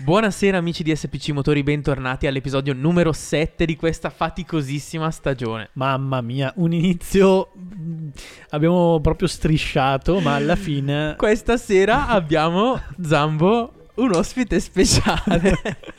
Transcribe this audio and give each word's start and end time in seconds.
Buonasera 0.00 0.56
amici 0.56 0.84
di 0.84 0.94
SPC 0.94 1.30
Motori, 1.30 1.64
bentornati 1.64 2.28
all'episodio 2.28 2.72
numero 2.72 3.12
7 3.12 3.64
di 3.64 3.74
questa 3.74 4.10
faticosissima 4.10 5.10
stagione. 5.10 5.70
Mamma 5.72 6.20
mia, 6.20 6.52
un 6.56 6.72
inizio 6.72 7.50
mm, 7.58 8.08
abbiamo 8.50 9.00
proprio 9.00 9.26
strisciato, 9.26 10.20
ma 10.20 10.36
alla 10.36 10.54
fine... 10.54 11.16
Questa 11.18 11.56
sera 11.56 12.06
abbiamo 12.06 12.80
Zambo 13.02 13.72
un 13.96 14.14
ospite 14.14 14.60
speciale. 14.60 15.52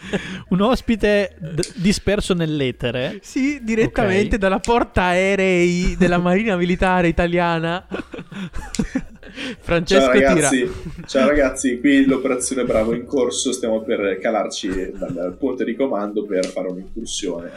un 0.47 0.61
ospite 0.61 1.36
d- 1.38 1.73
disperso 1.75 2.34
nell'etere. 2.34 3.20
Sì, 3.21 3.59
direttamente 3.61 4.36
okay. 4.36 4.39
dalla 4.39 4.59
porta 4.59 5.04
aerei 5.04 5.97
della 5.97 6.18
Marina 6.18 6.55
Militare 6.55 7.09
Italiana. 7.09 7.86
Francesco 9.60 10.06
ciao 10.06 10.14
ragazzi, 10.14 10.58
tira. 10.58 11.08
ciao 11.08 11.28
ragazzi, 11.28 11.80
qui 11.80 12.05
l'operazione 12.05 12.66
Bravo 12.66 12.94
in 12.94 13.05
corso, 13.05 13.52
stiamo 13.52 13.82
per 13.82 14.20
calarci 14.20 14.92
dal 14.94 15.36
ponte 15.38 15.63
di 15.63 15.76
comando 15.76 16.26
per 16.26 16.46
fare 16.46 16.68
un'incursione. 16.68 17.52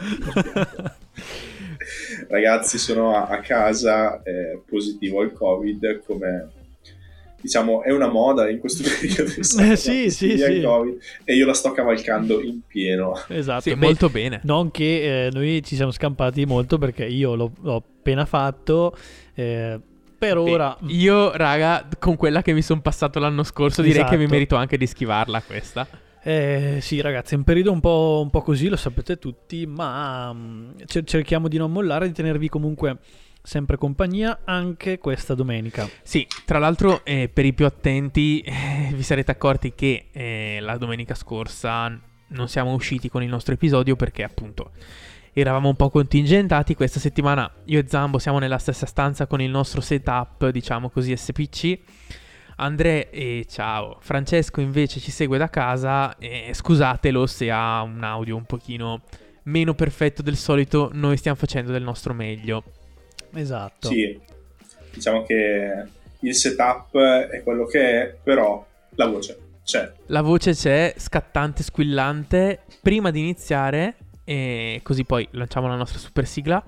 ragazzi, 2.29 2.77
sono 2.77 3.15
a, 3.15 3.39
casa, 3.39 4.21
eh, 4.23 4.61
positivo 4.65 5.21
al 5.21 5.33
Covid, 5.33 6.03
come 6.05 6.49
diciamo, 7.43 7.83
è 7.83 7.91
una 7.91 8.07
moda 8.07 8.49
in 8.49 8.59
questo 8.59 8.83
periodo. 8.99 9.31
Eh, 9.31 9.75
sì, 9.75 10.09
sì, 10.09 10.37
sì. 10.37 10.61
COVID, 10.61 10.99
e 11.25 11.35
io 11.35 11.45
la 11.45 11.53
sto 11.53 11.71
cavalcando 11.71 12.41
in 12.41 12.61
pieno. 12.65 13.21
Esatto, 13.27 13.61
sì, 13.61 13.73
molto 13.75 14.09
bene. 14.09 14.39
Non 14.43 14.71
che 14.71 15.25
eh, 15.25 15.29
noi 15.31 15.61
ci 15.63 15.75
siamo 15.75 15.91
scampati 15.91 16.45
molto 16.45 16.77
perché 16.77 17.05
io 17.05 17.35
l'ho, 17.35 17.51
l'ho 17.61 17.75
appena 17.75 18.25
fatto. 18.25 18.95
Eh, 19.35 19.79
per 20.27 20.37
ora. 20.37 20.77
io, 20.87 21.35
raga, 21.35 21.87
con 21.99 22.15
quella 22.15 22.41
che 22.41 22.53
mi 22.53 22.61
sono 22.61 22.81
passato 22.81 23.19
l'anno 23.19 23.43
scorso, 23.43 23.81
direi 23.81 23.97
esatto. 23.97 24.11
che 24.11 24.17
mi 24.17 24.23
esatto. 24.23 24.37
merito 24.37 24.55
anche 24.55 24.77
di 24.77 24.87
schivarla 24.87 25.41
questa. 25.41 25.87
Eh, 26.25 26.77
sì, 26.79 27.01
ragazzi, 27.01 27.33
è 27.33 27.37
un 27.37 27.43
periodo 27.43 27.71
un 27.71 27.81
po', 27.81 28.21
un 28.23 28.29
po', 28.29 28.41
così, 28.41 28.69
lo 28.69 28.77
sapete 28.77 29.19
tutti, 29.19 29.65
ma 29.65 30.29
um, 30.29 30.73
cerchiamo 30.85 31.47
di 31.47 31.57
non 31.57 31.71
mollare, 31.71 32.07
di 32.07 32.13
tenervi 32.13 32.47
comunque 32.47 32.97
sempre 33.41 33.77
compagnia 33.77 34.39
anche 34.45 34.97
questa 34.97 35.35
domenica. 35.35 35.87
Sì, 36.01 36.25
tra 36.45 36.59
l'altro 36.59 37.03
eh, 37.03 37.29
per 37.31 37.45
i 37.45 37.53
più 37.53 37.65
attenti 37.65 38.39
eh, 38.39 38.91
vi 38.93 39.03
sarete 39.03 39.31
accorti 39.31 39.73
che 39.75 40.07
eh, 40.13 40.59
la 40.61 40.77
domenica 40.77 41.13
scorsa 41.13 41.99
non 42.27 42.47
siamo 42.47 42.73
usciti 42.73 43.09
con 43.09 43.21
il 43.21 43.29
nostro 43.29 43.53
episodio 43.53 43.97
perché 43.97 44.23
appunto 44.23 44.71
eravamo 45.41 45.69
un 45.69 45.75
po' 45.75 45.89
contingentati. 45.89 46.75
Questa 46.75 46.99
settimana 46.99 47.51
io 47.65 47.79
e 47.79 47.85
Zambo 47.87 48.19
siamo 48.19 48.39
nella 48.39 48.57
stessa 48.57 48.85
stanza 48.85 49.25
con 49.25 49.41
il 49.41 49.49
nostro 49.49 49.81
setup, 49.81 50.49
diciamo 50.49 50.89
così, 50.89 51.15
SPC. 51.15 51.79
Andre 52.57 53.09
e 53.09 53.45
ciao, 53.49 53.97
Francesco 53.99 54.61
invece 54.61 54.99
ci 54.99 55.09
segue 55.09 55.39
da 55.39 55.49
casa 55.49 56.15
e 56.17 56.51
scusatelo 56.53 57.25
se 57.25 57.49
ha 57.49 57.81
un 57.81 58.03
audio 58.03 58.35
un 58.35 58.45
pochino 58.45 59.01
meno 59.43 59.73
perfetto 59.73 60.21
del 60.21 60.37
solito, 60.37 60.89
noi 60.93 61.17
stiamo 61.17 61.35
facendo 61.35 61.71
del 61.71 61.83
nostro 61.83 62.13
meglio. 62.13 62.63
Esatto. 63.33 63.87
Sì, 63.87 64.19
diciamo 64.93 65.23
che 65.23 65.83
il 66.19 66.35
setup 66.35 66.95
è 66.95 67.41
quello 67.43 67.65
che 67.65 68.01
è, 68.01 68.15
però 68.21 68.65
la 68.91 69.07
voce 69.07 69.37
c'è. 69.63 69.91
La 70.07 70.21
voce 70.21 70.53
c'è, 70.53 70.93
scattante, 70.95 71.63
squillante. 71.63 72.61
Prima 72.81 73.11
di 73.11 73.19
iniziare, 73.19 73.95
e 74.23 74.79
così 74.83 75.03
poi 75.05 75.27
lanciamo 75.31 75.67
la 75.67 75.75
nostra 75.75 75.99
super 75.99 76.25
sigla. 76.25 76.63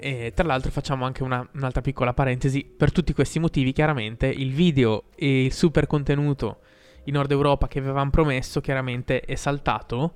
E 0.00 0.32
tra 0.34 0.46
l'altro 0.46 0.70
facciamo 0.70 1.04
anche 1.04 1.22
una, 1.24 1.46
un'altra 1.54 1.80
piccola 1.80 2.14
parentesi. 2.14 2.64
Per 2.64 2.92
tutti 2.92 3.12
questi 3.12 3.38
motivi, 3.38 3.72
chiaramente, 3.72 4.26
il 4.26 4.52
video 4.52 5.04
e 5.16 5.46
il 5.46 5.52
super 5.52 5.86
contenuto 5.86 6.60
in 7.04 7.14
Nord 7.14 7.30
Europa 7.30 7.66
che 7.66 7.78
avevamo 7.78 8.10
promesso, 8.10 8.60
chiaramente 8.60 9.20
è 9.20 9.34
saltato. 9.34 10.14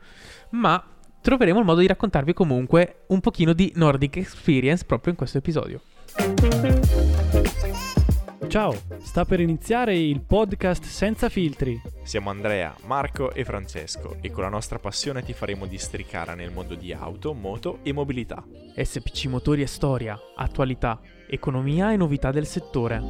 Ma 0.51 0.83
troveremo 1.21 1.59
il 1.59 1.65
modo 1.65 1.81
di 1.81 1.87
raccontarvi 1.87 2.33
comunque 2.33 3.05
un 3.09 3.21
pochino 3.21 3.53
di 3.53 3.73
Nordic 3.75 4.17
Experience 4.17 4.85
proprio 4.85 5.13
in 5.13 5.19
questo 5.19 5.39
episodio. 5.39 5.81
Ciao, 8.53 8.77
sta 9.01 9.25
per 9.25 9.41
iniziare 9.41 9.97
il 9.97 10.21
podcast 10.21 10.85
senza 10.85 11.31
filtri. 11.31 11.81
Siamo 12.03 12.29
Andrea, 12.29 12.77
Marco 12.85 13.33
e 13.33 13.47
Francesco 13.47 14.19
e 14.21 14.31
con 14.31 14.43
la 14.43 14.51
nostra 14.51 14.79
passione 14.79 15.23
ti 15.23 15.33
faremo 15.33 15.65
districare 15.65 16.35
nel 16.35 16.53
mondo 16.53 16.75
di 16.75 16.93
auto, 16.93 17.33
moto 17.33 17.79
e 17.83 17.95
mobilità. 17.95 18.45
SPC 18.77 19.25
Motori 19.25 19.63
e 19.63 19.67
Storia, 19.67 20.19
attualità, 20.37 21.01
economia 21.27 21.93
e 21.93 21.97
novità 21.97 22.31
del 22.31 22.45
settore. 22.45 23.01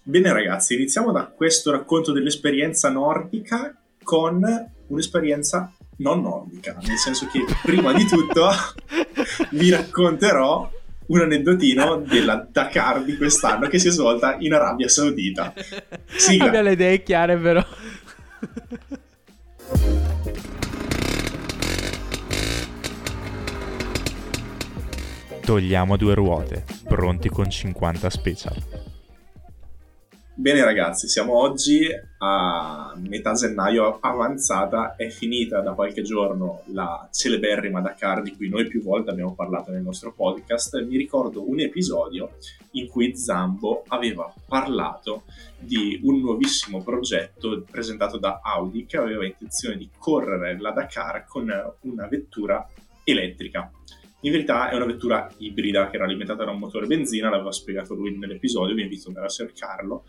Bene 0.00 0.32
ragazzi, 0.32 0.74
iniziamo 0.76 1.10
da 1.10 1.26
questo 1.26 1.72
racconto 1.72 2.12
dell'esperienza 2.12 2.88
nordica 2.88 3.76
con 4.04 4.44
un'esperienza 4.86 5.72
non 5.96 6.22
nordica, 6.22 6.78
nel 6.86 6.98
senso 6.98 7.26
che 7.26 7.44
prima 7.64 7.92
di 7.92 8.06
tutto 8.06 8.48
vi 9.50 9.70
racconterò 9.70 10.76
un 11.08 11.20
aneddotino 11.20 11.98
della 11.98 12.46
Dakar 12.50 13.02
di 13.02 13.16
quest'anno 13.16 13.68
che 13.68 13.78
si 13.78 13.88
è 13.88 13.90
svolta 13.90 14.36
in 14.40 14.52
Arabia 14.52 14.88
Saudita. 14.88 15.52
Sigla. 16.06 16.46
Abbia 16.46 16.62
le 16.62 16.72
idee 16.72 17.02
chiare 17.02 17.36
però. 17.36 17.64
Togliamo 25.40 25.96
due 25.96 26.14
ruote, 26.14 26.64
pronti 26.86 27.30
con 27.30 27.48
50 27.48 28.10
special. 28.10 28.77
Bene 30.40 30.62
ragazzi, 30.62 31.08
siamo 31.08 31.36
oggi 31.36 31.88
a 32.18 32.94
metà 33.08 33.32
gennaio 33.32 33.98
avanzata, 34.00 34.94
è 34.94 35.08
finita 35.08 35.60
da 35.62 35.72
qualche 35.72 36.02
giorno 36.02 36.62
la 36.66 37.08
celeberrima 37.10 37.80
Dakar 37.80 38.22
di 38.22 38.36
cui 38.36 38.48
noi 38.48 38.68
più 38.68 38.80
volte 38.80 39.10
abbiamo 39.10 39.34
parlato 39.34 39.72
nel 39.72 39.82
nostro 39.82 40.12
podcast. 40.12 40.80
Mi 40.84 40.96
ricordo 40.96 41.42
un 41.50 41.58
episodio 41.58 42.36
in 42.74 42.86
cui 42.86 43.16
Zambo 43.16 43.82
aveva 43.88 44.32
parlato 44.46 45.24
di 45.58 45.98
un 46.04 46.20
nuovissimo 46.20 46.84
progetto 46.84 47.64
presentato 47.68 48.16
da 48.16 48.38
Audi 48.40 48.86
che 48.86 48.96
aveva 48.96 49.26
intenzione 49.26 49.76
di 49.76 49.90
correre 49.98 50.56
la 50.60 50.70
Dakar 50.70 51.26
con 51.26 51.52
una 51.80 52.06
vettura 52.06 52.64
elettrica. 53.02 53.72
In 54.22 54.32
verità 54.32 54.68
è 54.68 54.74
una 54.74 54.84
vettura 54.84 55.30
ibrida 55.38 55.88
che 55.90 55.96
era 55.96 56.04
alimentata 56.04 56.44
da 56.44 56.50
un 56.50 56.58
motore 56.58 56.86
benzina, 56.86 57.30
l'aveva 57.30 57.52
spiegato 57.52 57.94
lui 57.94 58.16
nell'episodio, 58.18 58.74
vi 58.74 58.82
invito 58.82 59.02
ad 59.02 59.08
andare 59.08 59.26
a 59.26 59.30
cercarlo. 59.30 60.04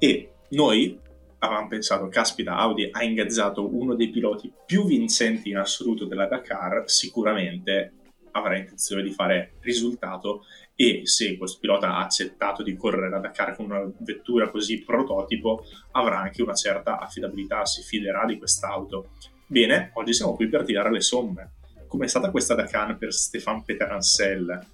E 0.00 0.32
noi 0.50 0.98
avevamo 1.38 1.68
pensato, 1.68 2.08
caspita, 2.08 2.56
Audi 2.56 2.88
ha 2.90 3.04
ingaggiato 3.04 3.72
uno 3.72 3.94
dei 3.94 4.10
piloti 4.10 4.52
più 4.66 4.84
vincenti 4.84 5.50
in 5.50 5.58
assoluto 5.58 6.06
della 6.06 6.26
Dakar, 6.26 6.84
sicuramente 6.86 7.92
avrà 8.32 8.58
intenzione 8.58 9.02
di 9.02 9.12
fare 9.12 9.54
risultato 9.60 10.44
e 10.74 11.02
se 11.04 11.36
questo 11.36 11.58
pilota 11.60 11.94
ha 11.94 12.02
accettato 12.02 12.64
di 12.64 12.76
correre 12.76 13.10
la 13.10 13.18
Dakar 13.20 13.54
con 13.54 13.66
una 13.66 13.88
vettura 13.98 14.50
così 14.50 14.82
prototipo, 14.82 15.64
avrà 15.92 16.18
anche 16.18 16.42
una 16.42 16.54
certa 16.54 16.98
affidabilità, 16.98 17.64
si 17.64 17.82
fiderà 17.82 18.24
di 18.24 18.38
quest'auto. 18.38 19.10
Bene, 19.46 19.92
oggi 19.94 20.12
siamo 20.12 20.34
qui 20.34 20.48
per 20.48 20.64
tirare 20.64 20.90
le 20.90 21.00
somme 21.00 21.52
come 21.88 22.04
è 22.04 22.08
stata 22.08 22.30
questa 22.30 22.54
Dakar 22.54 22.96
per 22.96 23.12
Stefan 23.12 23.64
Peteransel, 23.64 24.66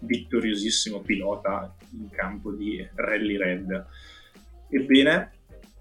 vittoriosissimo 0.00 1.00
pilota 1.00 1.74
in 1.92 2.08
campo 2.10 2.52
di 2.52 2.86
Rally 2.94 3.36
Red. 3.36 3.86
Ebbene, 4.68 5.32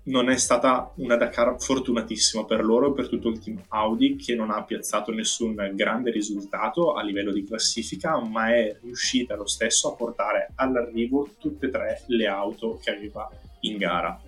non 0.04 0.30
è 0.30 0.38
stata 0.38 0.92
una 0.96 1.16
Dakar 1.16 1.58
fortunatissima 1.60 2.46
per 2.46 2.64
loro 2.64 2.90
e 2.90 2.94
per 2.94 3.08
tutto 3.08 3.30
il 3.30 3.40
team 3.40 3.62
Audi 3.68 4.16
che 4.16 4.34
non 4.34 4.50
ha 4.50 4.64
piazzato 4.64 5.12
nessun 5.12 5.56
grande 5.76 6.10
risultato 6.10 6.94
a 6.94 7.04
livello 7.04 7.32
di 7.32 7.44
classifica, 7.44 8.20
ma 8.20 8.50
è 8.50 8.76
riuscita 8.82 9.36
lo 9.36 9.46
stesso 9.46 9.92
a 9.92 9.96
portare 9.96 10.52
all'arrivo 10.56 11.30
tutte 11.38 11.68
e 11.68 11.70
tre 11.70 12.04
le 12.08 12.28
auto 12.28 12.80
che 12.82 12.92
aveva 12.92 13.30
in 13.62 13.78
gara 13.78 14.20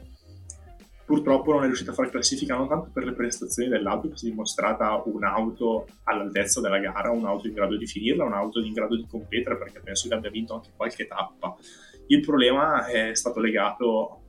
purtroppo 1.06 1.52
non 1.52 1.64
è 1.64 1.66
riuscita 1.66 1.92
a 1.92 1.94
fare 1.94 2.10
classifica 2.10 2.56
non 2.56 2.68
tanto 2.68 2.90
per 2.94 3.06
le 3.06 3.14
prestazioni 3.14 3.70
dell'auto 3.70 4.10
che 4.10 4.18
si 4.18 4.28
è 4.28 4.30
dimostrata 4.30 5.02
un'auto 5.06 5.88
all'altezza 6.04 6.62
della 6.62 6.80
gara, 6.80 7.12
un'auto 7.12 7.48
in 7.48 7.54
grado 7.54 7.78
di 7.78 7.86
finirla, 7.86 8.24
un'auto 8.24 8.60
in 8.60 8.74
grado 8.74 8.96
di 8.96 9.06
competere 9.08 9.58
perché 9.58 9.80
penso 9.82 10.08
che 10.08 10.16
abbia 10.16 10.30
vinto 10.30 10.54
anche 10.56 10.72
qualche 10.76 11.08
tappa. 11.08 11.56
Il 12.08 12.22
problema 12.22 12.86
è 12.86 13.14
stato 13.16 13.40
legato, 13.40 14.22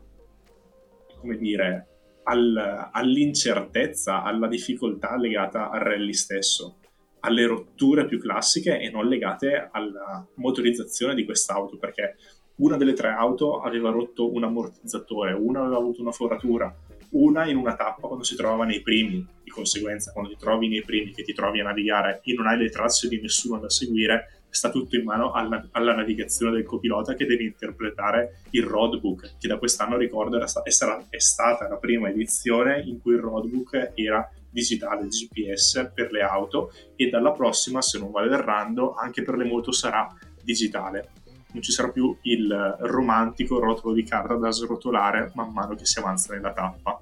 come 1.21 1.37
dire, 1.37 1.89
al, 2.25 2.91
all'incertezza, 2.93 4.23
alla 4.23 4.49
difficoltà 4.49 5.17
legata 5.17 5.71
al 5.71 5.81
rally 5.81 6.13
stesso, 6.13 6.79
alle 7.21 7.47
rotture 7.47 8.07
più 8.07 8.19
classiche 8.19 8.79
e 8.79 8.91
non 8.91 9.07
legate 9.07 9.69
alla 9.71 10.27
motorizzazione 10.35 11.15
di 11.15 11.25
quest'auto 11.25 11.79
perché 11.79 12.17
una 12.57 12.77
delle 12.77 12.93
tre 12.93 13.09
auto 13.09 13.61
aveva 13.61 13.91
rotto 13.91 14.33
un 14.33 14.45
ammortizzatore, 14.45 15.33
una 15.33 15.61
aveva 15.61 15.77
avuto 15.77 16.01
una 16.01 16.13
foratura, 16.13 16.73
una 17.11 17.49
in 17.49 17.57
una 17.57 17.75
tappa 17.75 18.07
quando 18.07 18.25
si 18.25 18.37
trovava 18.37 18.65
nei 18.65 18.81
primi. 18.81 19.27
Di 19.43 19.51
conseguenza, 19.51 20.13
quando 20.13 20.31
ti 20.31 20.37
trovi 20.37 20.69
nei 20.69 20.83
primi, 20.83 21.13
che 21.13 21.23
ti 21.23 21.33
trovi 21.33 21.61
a 21.61 21.65
navigare 21.65 22.21
e 22.25 22.35
non 22.35 22.47
hai 22.47 22.59
le 22.59 22.71
tracce 22.71 23.09
di 23.09 23.21
nessuno 23.21 23.59
da 23.59 23.69
seguire, 23.69 24.43
sta 24.49 24.71
tutto 24.71 24.97
in 24.97 25.03
mano 25.03 25.33
alla, 25.33 25.67
alla 25.73 25.95
navigazione 25.95 26.53
del 26.53 26.65
copilota 26.65 27.15
che 27.15 27.27
deve 27.27 27.43
interpretare 27.43 28.43
il 28.51 28.63
roadbook, 28.63 29.37
che 29.39 29.49
da 29.49 29.59
quest'anno 29.59 29.97
ricordo 29.97 30.37
era 30.37 30.47
è, 30.63 30.71
sarà, 30.71 31.05
è 31.09 31.19
stata 31.19 31.69
la 31.69 31.77
prima 31.77 32.09
edizione 32.09 32.81
in 32.81 33.01
cui 33.01 33.15
il 33.15 33.21
roadbook 33.21 33.93
era 33.95 34.29
digitale 34.49 35.09
GPS 35.09 35.91
per 35.93 36.13
le 36.13 36.23
auto 36.23 36.71
e 36.95 37.09
dalla 37.09 37.33
prossima, 37.33 37.83
se 37.83 37.99
non 37.99 38.13
vado 38.13 38.33
errando, 38.33 38.95
anche 38.95 39.23
per 39.23 39.37
le 39.37 39.45
moto 39.45 39.73
sarà 39.73 40.09
digitale. 40.41 41.23
Non 41.55 41.63
ci 41.63 41.73
sarà 41.73 41.89
più 41.89 42.17
il 42.23 42.77
romantico 42.81 43.59
rotolo 43.59 43.95
di 43.95 44.03
carta 44.03 44.35
da 44.35 44.51
srotolare 44.51 45.31
man 45.35 45.53
mano 45.53 45.75
che 45.75 45.87
si 45.87 45.99
avanza 45.99 46.35
nella 46.35 46.53
tappa. 46.53 47.01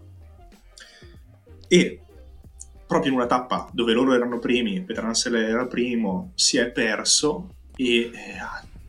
E 1.67 2.01
proprio 2.87 3.13
in 3.13 3.17
una 3.17 3.27
tappa 3.27 3.71
dove 3.73 3.95
loro 3.95 4.13
erano 4.13 4.39
primi, 4.39 4.83
Petransel 4.83 5.37
era 5.37 5.67
primo, 5.67 6.33
si 6.35 6.59
è 6.59 6.71
perso 6.71 7.55
e 7.75 8.01
eh, 8.01 8.11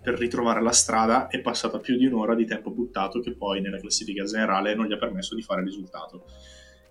per 0.02 0.20
ritrovare 0.20 0.62
la 0.62 0.74
strada 0.74 1.28
è 1.28 1.40
passata 1.40 1.80
più 1.80 1.96
di 1.96 2.06
un'ora 2.06 2.36
di 2.36 2.46
tempo 2.46 2.70
buttato 2.70 3.22
che 3.22 3.32
poi 3.32 3.62
nella 3.62 3.80
classifica 3.80 4.26
generale 4.26 4.76
non 4.76 4.88
gli 4.88 4.92
ha 4.92 4.98
permesso 4.98 5.34
di 5.34 5.42
fare 5.42 5.62
il 5.62 5.68
risultato. 5.68 6.26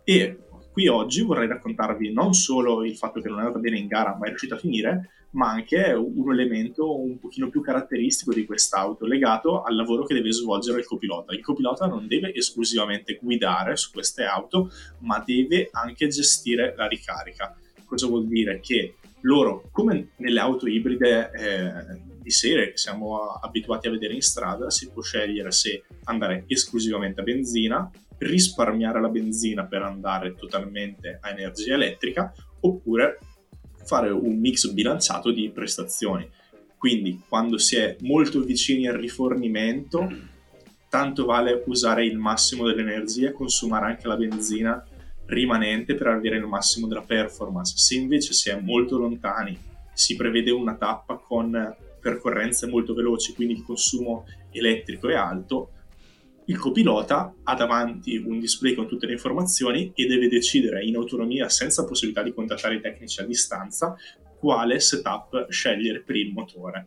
E 0.02 0.38
qui 0.72 0.88
oggi 0.88 1.20
vorrei 1.20 1.46
raccontarvi 1.46 2.10
non 2.10 2.32
solo 2.32 2.82
il 2.82 2.96
fatto 2.96 3.20
che 3.20 3.28
non 3.28 3.40
è 3.40 3.42
andata 3.42 3.58
bene 3.58 3.76
in 3.76 3.86
gara 3.86 4.16
ma 4.16 4.24
è 4.24 4.28
riuscita 4.28 4.54
a 4.54 4.58
finire, 4.58 5.10
ma 5.32 5.50
anche 5.50 5.92
un 5.92 6.32
elemento 6.32 7.00
un 7.00 7.18
pochino 7.18 7.48
più 7.48 7.60
caratteristico 7.60 8.32
di 8.32 8.44
quest'auto 8.44 9.06
legato 9.06 9.62
al 9.62 9.76
lavoro 9.76 10.04
che 10.04 10.14
deve 10.14 10.32
svolgere 10.32 10.80
il 10.80 10.84
copilota. 10.84 11.32
Il 11.32 11.42
copilota 11.42 11.86
non 11.86 12.06
deve 12.06 12.34
esclusivamente 12.34 13.18
guidare 13.20 13.76
su 13.76 13.90
queste 13.92 14.24
auto, 14.24 14.70
ma 15.00 15.22
deve 15.24 15.68
anche 15.72 16.08
gestire 16.08 16.74
la 16.76 16.86
ricarica. 16.86 17.56
Cosa 17.84 18.06
vuol 18.06 18.26
dire? 18.26 18.60
Che 18.60 18.94
loro, 19.22 19.68
come 19.70 20.10
nelle 20.16 20.40
auto 20.40 20.66
ibride 20.66 21.30
eh, 21.30 22.00
di 22.20 22.30
serie 22.30 22.70
che 22.70 22.76
siamo 22.76 23.18
abituati 23.40 23.88
a 23.88 23.90
vedere 23.90 24.14
in 24.14 24.22
strada, 24.22 24.70
si 24.70 24.90
può 24.90 25.02
scegliere 25.02 25.50
se 25.50 25.84
andare 26.04 26.44
esclusivamente 26.46 27.20
a 27.20 27.24
benzina, 27.24 27.90
risparmiare 28.18 29.00
la 29.00 29.08
benzina 29.08 29.64
per 29.64 29.82
andare 29.82 30.34
totalmente 30.34 31.18
a 31.20 31.30
energia 31.30 31.74
elettrica, 31.74 32.32
oppure 32.60 33.18
fare 33.84 34.10
un 34.10 34.38
mix 34.38 34.70
bilanciato 34.70 35.30
di 35.30 35.50
prestazioni. 35.50 36.28
Quindi 36.76 37.22
quando 37.28 37.58
si 37.58 37.76
è 37.76 37.96
molto 38.00 38.40
vicini 38.40 38.88
al 38.88 38.96
rifornimento, 38.96 40.08
tanto 40.88 41.24
vale 41.24 41.62
usare 41.66 42.04
il 42.04 42.18
massimo 42.18 42.66
dell'energia 42.66 43.28
e 43.28 43.32
consumare 43.32 43.86
anche 43.86 44.08
la 44.08 44.16
benzina 44.16 44.84
rimanente 45.26 45.94
per 45.94 46.08
avere 46.08 46.36
il 46.36 46.46
massimo 46.46 46.86
della 46.86 47.02
performance. 47.02 47.74
Se 47.76 47.94
invece 47.94 48.32
si 48.32 48.50
è 48.50 48.60
molto 48.60 48.98
lontani, 48.98 49.56
si 49.94 50.16
prevede 50.16 50.50
una 50.50 50.74
tappa 50.74 51.16
con 51.16 51.76
percorrenze 52.00 52.66
molto 52.66 52.94
veloci, 52.94 53.32
quindi 53.32 53.54
il 53.54 53.62
consumo 53.62 54.26
elettrico 54.50 55.08
è 55.08 55.14
alto, 55.14 55.70
il 56.46 56.58
copilota 56.58 57.34
ha 57.44 57.54
davanti 57.54 58.16
un 58.16 58.40
display 58.40 58.74
con 58.74 58.88
tutte 58.88 59.06
le 59.06 59.12
informazioni 59.12 59.92
e 59.94 60.06
deve 60.06 60.28
decidere 60.28 60.84
in 60.84 60.96
autonomia, 60.96 61.48
senza 61.48 61.84
possibilità 61.84 62.22
di 62.22 62.34
contattare 62.34 62.76
i 62.76 62.80
tecnici 62.80 63.20
a 63.20 63.24
distanza, 63.24 63.96
quale 64.38 64.80
setup 64.80 65.48
scegliere 65.50 66.00
per 66.00 66.16
il 66.16 66.32
motore. 66.32 66.86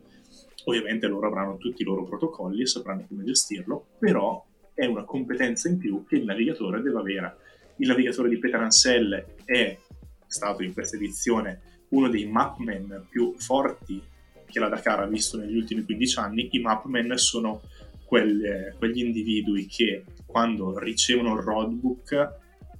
Ovviamente 0.64 1.06
loro 1.06 1.28
avranno 1.28 1.56
tutti 1.56 1.82
i 1.82 1.84
loro 1.84 2.04
protocolli 2.04 2.62
e 2.62 2.66
sapranno 2.66 3.06
come 3.08 3.24
gestirlo, 3.24 3.86
però 3.98 4.44
è 4.74 4.84
una 4.84 5.04
competenza 5.04 5.68
in 5.68 5.78
più 5.78 6.04
che 6.06 6.16
il 6.16 6.24
navigatore 6.24 6.82
deve 6.82 6.98
avere. 6.98 7.36
Il 7.78 7.88
navigatore 7.88 8.28
di 8.28 8.38
Peter 8.38 8.60
Ansel 8.60 9.24
è 9.44 9.78
stato 10.26 10.62
in 10.62 10.72
questa 10.74 10.96
edizione 10.96 11.84
uno 11.90 12.08
dei 12.08 12.26
mapmen 12.26 13.06
più 13.08 13.34
forti 13.38 14.02
che 14.44 14.58
la 14.58 14.68
Dakar 14.68 15.00
ha 15.00 15.06
visto 15.06 15.38
negli 15.38 15.56
ultimi 15.56 15.82
15 15.82 16.18
anni. 16.18 16.48
I 16.50 16.60
mapmen 16.60 17.16
sono 17.16 17.62
quelle, 18.06 18.74
quegli 18.78 19.04
individui 19.04 19.66
che 19.66 20.04
quando 20.24 20.78
ricevono 20.78 21.34
il 21.34 21.42
roadbook, 21.42 22.34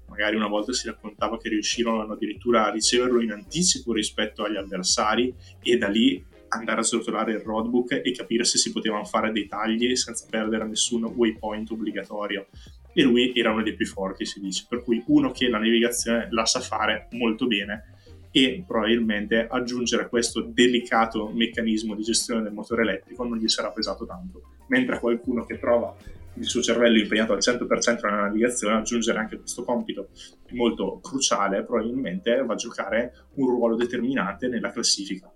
magari 0.08 0.36
una 0.36 0.46
volta 0.46 0.72
si 0.72 0.86
raccontava 0.86 1.36
che 1.36 1.48
riuscirono 1.48 2.10
addirittura 2.10 2.66
a 2.66 2.70
riceverlo 2.70 3.20
in 3.20 3.32
anticipo 3.32 3.92
rispetto 3.92 4.44
agli 4.44 4.56
avversari 4.56 5.34
e 5.62 5.76
da 5.76 5.88
lì 5.88 6.24
andare 6.48 6.80
a 6.80 6.84
srotolare 6.84 7.32
il 7.32 7.40
roadbook 7.40 8.00
e 8.04 8.12
capire 8.12 8.44
se 8.44 8.56
si 8.56 8.70
potevano 8.72 9.04
fare 9.04 9.32
dei 9.32 9.46
tagli 9.46 9.94
senza 9.96 10.26
perdere 10.30 10.66
nessun 10.66 11.04
waypoint 11.04 11.70
obbligatorio. 11.70 12.46
E 12.92 13.02
lui 13.02 13.32
era 13.34 13.52
uno 13.52 13.62
dei 13.62 13.74
più 13.74 13.84
forti, 13.84 14.24
si 14.24 14.40
dice, 14.40 14.64
per 14.68 14.82
cui 14.82 15.02
uno 15.08 15.30
che 15.30 15.48
la 15.48 15.58
navigazione 15.58 16.28
la 16.30 16.46
sa 16.46 16.60
fare 16.60 17.08
molto 17.10 17.46
bene 17.46 17.95
e 18.36 18.62
probabilmente 18.66 19.46
aggiungere 19.48 20.10
questo 20.10 20.42
delicato 20.42 21.30
meccanismo 21.32 21.94
di 21.94 22.02
gestione 22.02 22.42
del 22.42 22.52
motore 22.52 22.82
elettrico 22.82 23.24
non 23.24 23.38
gli 23.38 23.48
sarà 23.48 23.70
pesato 23.70 24.04
tanto. 24.04 24.42
Mentre 24.68 25.00
qualcuno 25.00 25.46
che 25.46 25.58
trova 25.58 25.96
il 26.34 26.44
suo 26.44 26.60
cervello 26.60 26.98
impegnato 26.98 27.32
al 27.32 27.38
100% 27.38 28.00
nella 28.02 28.24
navigazione, 28.24 28.76
aggiungere 28.76 29.18
anche 29.20 29.38
questo 29.38 29.64
compito 29.64 30.08
molto 30.50 31.00
cruciale, 31.02 31.64
probabilmente 31.64 32.44
va 32.44 32.52
a 32.52 32.56
giocare 32.56 33.14
un 33.36 33.48
ruolo 33.48 33.74
determinante 33.74 34.48
nella 34.48 34.70
classifica. 34.70 35.32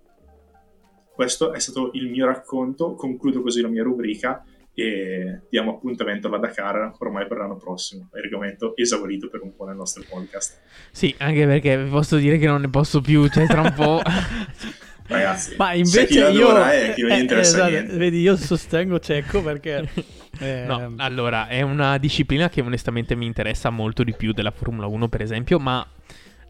Questo 1.11 1.53
è 1.53 1.59
stato 1.59 1.89
il 1.93 2.07
mio 2.07 2.27
racconto, 2.27 2.93
concludo 2.93 3.41
così 3.41 3.61
la 3.61 3.67
mia 3.67 3.81
rubrica 3.81 4.45
e 4.73 5.41
diamo 5.49 5.71
appuntamento 5.71 6.27
alla 6.27 6.37
Dakar 6.37 6.93
ormai 6.99 7.27
per 7.27 7.37
l'anno 7.37 7.57
prossimo. 7.57 8.09
Argomento 8.13 8.75
esaurito 8.75 9.29
per 9.29 9.41
un 9.41 9.55
po' 9.55 9.65
nel 9.65 9.75
nostro 9.75 10.03
podcast. 10.07 10.59
Sì, 10.91 11.13
anche 11.17 11.45
perché 11.45 11.83
vi 11.83 11.89
posso 11.89 12.17
dire 12.17 12.37
che 12.37 12.47
non 12.47 12.61
ne 12.61 12.69
posso 12.69 13.01
più, 13.01 13.27
cioè 13.27 13.45
tra 13.47 13.61
un 13.61 13.73
po'... 13.73 14.01
Ragazzi, 15.11 15.55
ma 15.57 15.73
invece 15.73 16.29
io 16.29 16.55
è 16.55 16.93
che 16.95 17.01
non 17.01 17.09
gli 17.09 17.13
eh, 17.13 17.19
interessa 17.19 17.69
esatto, 17.69 17.97
vedi, 17.97 18.21
io 18.21 18.37
sostengo 18.37 18.99
Cecco 18.99 19.41
perché 19.43 19.89
eh... 20.39 20.63
No, 20.65 20.93
allora, 20.97 21.47
è 21.47 21.61
una 21.61 21.97
disciplina 21.97 22.49
che 22.49 22.61
onestamente 22.61 23.15
mi 23.15 23.25
interessa 23.25 23.69
molto 23.69 24.03
di 24.03 24.13
più 24.13 24.31
della 24.31 24.51
Formula 24.51 24.87
1, 24.87 25.09
per 25.09 25.21
esempio, 25.21 25.59
ma 25.59 25.85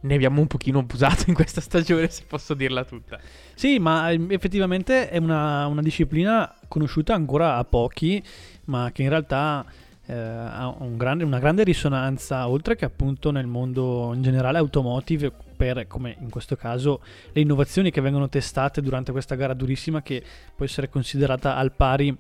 ne 0.02 0.16
abbiamo 0.16 0.42
un 0.42 0.48
pochino 0.48 0.80
abusato 0.80 1.24
in 1.28 1.34
questa 1.34 1.62
stagione, 1.62 2.10
se 2.10 2.24
posso 2.28 2.54
dirla 2.54 2.84
tutta. 2.84 3.20
Sì, 3.54 3.80
ma 3.80 4.12
ehm, 4.12 4.32
effettivamente 4.32 5.10
è 5.10 5.18
una, 5.18 5.68
una 5.68 5.82
disciplina 5.82 6.54
conosciuta 6.68 7.14
ancora 7.14 7.58
a 7.58 7.64
pochi, 7.64 8.24
ma 8.66 8.92
che 8.94 9.04
in 9.04 9.10
realtà 9.10 9.66
eh, 10.06 10.14
ha 10.14 10.74
un 10.80 10.98
grande, 10.98 11.24
una 11.24 11.40
grande 11.40 11.64
risonanza, 11.64 12.48
oltre 12.48 12.76
che 12.76 12.86
appunto 12.86 13.32
nel 13.32 13.48
mondo 13.48 14.12
in 14.14 14.22
generale 14.22 14.58
automotive, 14.58 15.32
per, 15.56 15.86
come 15.88 16.18
in 16.20 16.30
questo 16.30 16.56
caso, 16.56 17.02
le 17.32 17.42
innovazioni 17.42 17.92
che 17.92 18.02
vengono 18.02 18.28
testate 18.28 18.82
durante 18.82 19.12
questa 19.12 19.36
gara 19.36 19.54
durissima, 19.54 20.02
che 20.02 20.24
può 20.56 20.66
essere 20.66 20.90
considerata 20.90 21.56
al 21.56 21.72
pari 21.72 22.18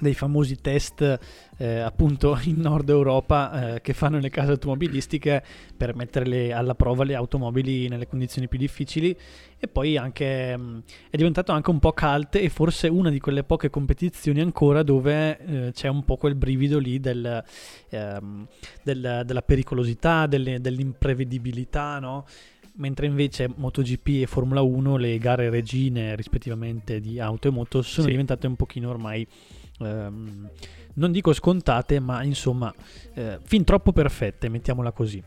dei 0.00 0.14
famosi 0.14 0.60
test 0.60 1.18
eh, 1.58 1.78
appunto 1.78 2.38
in 2.44 2.56
Nord 2.60 2.88
Europa 2.88 3.74
eh, 3.74 3.80
che 3.80 3.92
fanno 3.92 4.18
le 4.18 4.30
case 4.30 4.52
automobilistiche 4.52 5.42
per 5.76 5.94
mettere 5.94 6.52
alla 6.52 6.74
prova 6.74 7.04
le 7.04 7.14
automobili 7.14 7.88
nelle 7.88 8.06
condizioni 8.06 8.48
più 8.48 8.58
difficili 8.58 9.16
e 9.58 9.68
poi 9.68 9.96
anche 9.96 10.56
mh, 10.56 10.62
mm, 10.62 10.78
è 11.10 11.16
diventato 11.16 11.52
anche 11.52 11.70
un 11.70 11.78
po' 11.78 11.92
cult 11.92 12.36
e 12.36 12.48
forse 12.48 12.88
una 12.88 13.10
di 13.10 13.20
quelle 13.20 13.44
poche 13.44 13.70
competizioni 13.70 14.40
ancora 14.40 14.82
dove 14.82 15.38
eh, 15.38 15.70
c'è 15.72 15.88
un 15.88 16.04
po' 16.04 16.16
quel 16.16 16.34
brivido 16.34 16.78
lì 16.78 16.98
del, 16.98 17.42
ehm, 17.90 18.46
del, 18.82 19.22
della 19.24 19.42
pericolosità, 19.42 20.26
delle, 20.26 20.60
dell'imprevedibilità, 20.60 21.98
no? 22.00 22.24
mentre 22.74 23.06
invece 23.06 23.50
MotoGP 23.54 24.22
e 24.22 24.26
Formula 24.26 24.62
1, 24.62 24.96
le 24.96 25.18
gare 25.18 25.50
regine 25.50 26.16
rispettivamente 26.16 27.00
di 27.00 27.20
auto 27.20 27.48
e 27.48 27.50
moto, 27.50 27.82
sono 27.82 28.06
sì. 28.06 28.10
diventate 28.12 28.46
un 28.46 28.56
pochino 28.56 28.88
ormai 28.88 29.26
ehm, 29.84 30.50
non 30.94 31.12
dico 31.12 31.32
scontate, 31.32 32.00
ma 32.00 32.22
insomma, 32.22 32.72
eh, 33.14 33.38
fin 33.44 33.64
troppo 33.64 33.92
perfette, 33.92 34.48
mettiamola 34.48 34.92
così. 34.92 35.22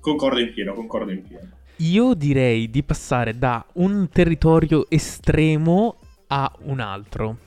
Concordo 0.00 0.40
in 0.40 0.52
pieno, 0.52 0.72
concordo 0.74 1.10
in 1.10 1.22
pieno. 1.22 1.48
Io 1.78 2.14
direi 2.14 2.70
di 2.70 2.82
passare 2.82 3.36
da 3.36 3.64
un 3.74 4.08
territorio 4.08 4.88
estremo 4.88 5.98
a 6.28 6.50
un 6.62 6.80
altro. 6.80 7.38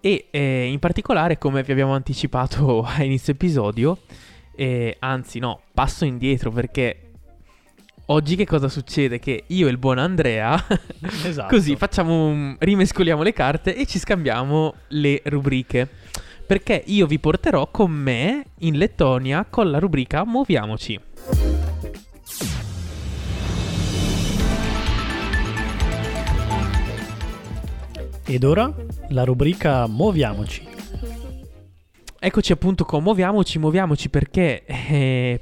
E 0.00 0.26
eh, 0.30 0.66
in 0.66 0.78
particolare, 0.78 1.38
come 1.38 1.62
vi 1.62 1.72
abbiamo 1.72 1.94
anticipato 1.94 2.82
a 2.86 3.02
inizio 3.04 3.32
episodio, 3.32 3.98
eh, 4.56 4.96
anzi 4.98 5.38
no, 5.38 5.62
passo 5.72 6.04
indietro 6.04 6.50
perché 6.50 7.11
oggi 8.12 8.36
che 8.36 8.46
cosa 8.46 8.68
succede? 8.68 9.18
Che 9.18 9.44
io 9.46 9.66
e 9.66 9.70
il 9.70 9.78
buon 9.78 9.98
Andrea, 9.98 10.62
esatto. 11.24 11.54
così 11.54 11.76
facciamo 11.76 12.26
un... 12.26 12.56
rimescoliamo 12.58 13.22
le 13.22 13.32
carte 13.32 13.74
e 13.74 13.86
ci 13.86 13.98
scambiamo 13.98 14.74
le 14.88 15.22
rubriche. 15.24 15.88
Perché 16.46 16.82
io 16.86 17.06
vi 17.06 17.18
porterò 17.18 17.68
con 17.70 17.90
me 17.90 18.44
in 18.58 18.76
Lettonia 18.76 19.46
con 19.48 19.70
la 19.70 19.78
rubrica 19.78 20.24
Muoviamoci. 20.26 21.00
Ed 28.24 28.44
ora 28.44 28.72
la 29.08 29.24
rubrica 29.24 29.86
Muoviamoci. 29.86 30.68
Eccoci 32.18 32.52
appunto 32.52 32.84
con 32.84 33.02
Muoviamoci, 33.02 33.58
muoviamoci 33.58 34.08
perché 34.08 34.64
eh, 34.64 35.40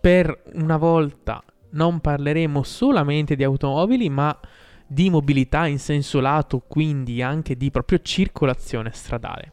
per 0.00 0.42
una 0.54 0.76
volta 0.78 1.42
non 1.72 2.00
parleremo 2.00 2.62
solamente 2.62 3.36
di 3.36 3.44
automobili, 3.44 4.08
ma 4.08 4.38
di 4.86 5.10
mobilità 5.10 5.66
in 5.66 5.78
senso 5.78 6.20
lato, 6.20 6.62
quindi 6.66 7.22
anche 7.22 7.56
di 7.56 7.70
proprio 7.70 8.00
circolazione 8.02 8.90
stradale. 8.92 9.52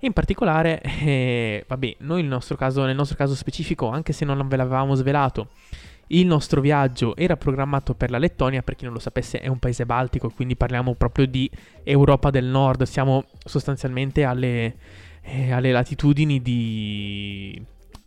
in 0.00 0.12
particolare, 0.12 0.80
eh, 0.82 1.64
vabbè, 1.66 1.96
noi 2.00 2.22
nostro 2.24 2.56
caso, 2.56 2.84
nel 2.84 2.96
nostro 2.96 3.16
caso 3.16 3.34
specifico, 3.34 3.88
anche 3.88 4.12
se 4.12 4.24
non 4.24 4.46
ve 4.48 4.56
l'avevamo 4.56 4.94
svelato, 4.94 5.48
il 6.08 6.26
nostro 6.26 6.60
viaggio 6.60 7.16
era 7.16 7.36
programmato 7.36 7.94
per 7.94 8.10
la 8.10 8.18
Lettonia, 8.18 8.62
per 8.62 8.74
chi 8.74 8.84
non 8.84 8.92
lo 8.92 8.98
sapesse 8.98 9.40
è 9.40 9.48
un 9.48 9.58
paese 9.58 9.86
baltico, 9.86 10.30
quindi 10.30 10.56
parliamo 10.56 10.94
proprio 10.94 11.26
di 11.26 11.50
Europa 11.84 12.30
del 12.30 12.44
Nord, 12.44 12.82
siamo 12.82 13.24
sostanzialmente 13.44 14.24
alle, 14.24 14.76
eh, 15.22 15.52
alle 15.52 15.72
latitudini 15.72 16.42
di, 16.42 17.62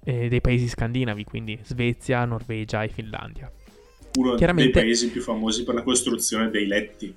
eh, 0.06 0.30
dei 0.30 0.40
paesi 0.40 0.68
scandinavi, 0.70 1.24
quindi 1.26 1.60
Svezia, 1.64 2.24
Norvegia 2.24 2.84
e 2.84 2.88
Finlandia. 2.88 3.52
Uno 4.18 4.36
dei 4.36 4.70
paesi 4.70 5.10
più 5.10 5.22
famosi 5.22 5.64
per 5.66 5.74
la 5.74 5.82
costruzione 5.82 6.50
dei 6.50 6.68
letti. 6.68 7.14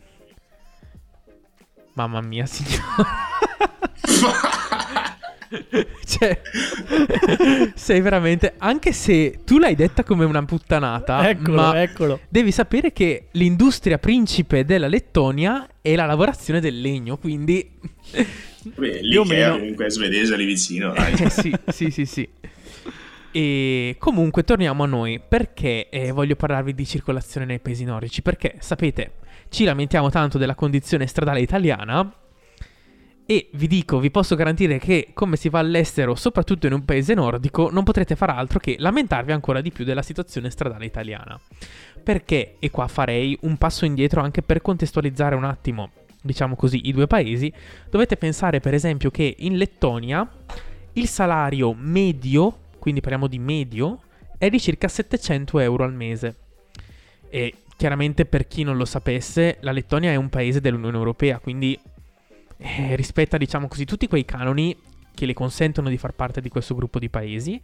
Mamma 1.93 2.21
mia, 2.21 2.45
signore. 2.47 2.83
cioè, 6.05 6.41
sei 7.75 8.01
veramente. 8.01 8.55
Anche 8.59 8.93
se 8.93 9.41
tu 9.45 9.59
l'hai 9.59 9.75
detta 9.75 10.03
come 10.05 10.25
una 10.25 10.45
puttanata, 10.45 11.29
Eccolo, 11.29 11.57
ma 11.57 11.81
eccolo. 11.83 12.21
devi 12.29 12.51
sapere 12.53 12.93
che 12.93 13.29
l'industria 13.33 13.99
principe 13.99 14.65
della 14.65 14.89
Lettonia 14.89 15.69
è 15.81 15.95
la 15.95 16.07
lavorazione 16.07 16.61
del 16.61 16.81
legno. 16.81 17.17
Quindi, 17.17 17.69
Beh, 18.63 19.01
l'Ikea 19.03 19.25
meno. 19.25 19.59
comunque 19.59 19.87
è 19.87 19.91
svedese 19.91 20.37
lì 20.37 20.45
vicino, 20.45 20.93
dai. 20.99 21.13
Eh, 21.15 21.31
sì, 21.31 21.55
sì, 21.69 21.91
sì, 21.91 22.07
sì. 22.07 22.29
E 23.31 23.97
comunque 23.99 24.43
torniamo 24.43 24.85
a 24.85 24.87
noi 24.87 25.21
perché 25.21 25.89
eh, 25.91 26.13
voglio 26.13 26.37
parlarvi 26.37 26.75
di 26.75 26.87
circolazione 26.87 27.47
nei 27.47 27.59
paesi 27.59 27.85
nordici. 27.85 28.23
Perché 28.23 28.57
sapete, 28.61 29.13
ci 29.49 29.65
lamentiamo 29.65 30.11
tanto 30.11 30.39
della 30.39 30.55
condizione 30.55 31.07
stradale 31.07 31.41
italiana. 31.41 32.13
E 33.31 33.51
vi 33.53 33.67
dico, 33.67 33.99
vi 33.99 34.11
posso 34.11 34.35
garantire 34.37 34.79
che 34.79 35.11
come 35.13 35.37
si 35.37 35.51
va 35.51 35.59
all'estero, 35.59 36.15
soprattutto 36.15 36.67
in 36.67 36.73
un 36.73 36.87
paese 36.87 37.13
nordico, 37.13 37.69
non 37.71 37.85
potrete 37.85 38.17
far 38.17 38.31
altro 38.31 38.59
che 38.59 38.77
lamentarvi 38.79 39.33
ancora 39.33 39.61
di 39.61 39.71
più 39.71 39.85
della 39.85 40.01
situazione 40.01 40.49
stradale 40.49 40.87
italiana. 40.87 41.39
Perché, 42.03 42.55
e 42.59 42.71
qua 42.71 42.89
farei 42.89 43.37
un 43.43 43.59
passo 43.59 43.85
indietro 43.85 44.23
anche 44.23 44.41
per 44.41 44.63
contestualizzare 44.63 45.35
un 45.35 45.45
attimo, 45.45 45.91
diciamo 46.23 46.57
così, 46.57 46.89
i 46.89 46.93
due 46.93 47.07
paesi, 47.07 47.53
dovete 47.91 48.17
pensare 48.17 48.61
per 48.61 48.73
esempio 48.73 49.11
che 49.11 49.37
in 49.41 49.59
Lettonia 49.59 50.27
il 50.95 51.07
salario 51.07 51.75
medio, 51.79 52.61
quindi 52.79 53.01
parliamo 53.01 53.27
di 53.27 53.39
medio, 53.39 54.01
è 54.39 54.49
di 54.49 54.61
circa 54.61 54.89
700 54.89 55.59
euro 55.59 55.85
al 55.85 55.93
mese. 55.93 56.37
E 57.29 57.55
chiaramente 57.77 58.25
per 58.25 58.47
chi 58.47 58.63
non 58.63 58.77
lo 58.77 58.85
sapesse, 58.85 59.59
la 59.61 59.73
Lettonia 59.73 60.11
è 60.11 60.17
un 60.17 60.29
paese 60.29 60.61
dell'Unione 60.61 60.97
Europea, 60.97 61.39
quindi 61.39 61.79
eh, 62.59 62.97
rispetta, 62.97 63.37
diciamo 63.37 63.69
così, 63.69 63.85
tutti 63.85 64.09
quei 64.09 64.25
canoni 64.25 64.77
che 65.15 65.27
le 65.27 65.35
consentono 65.35 65.89
di 65.89 65.99
far 65.99 66.13
parte 66.13 66.41
di 66.41 66.49
questo 66.49 66.75
gruppo 66.75 66.99
di 66.99 67.09
paesi, 67.09 67.61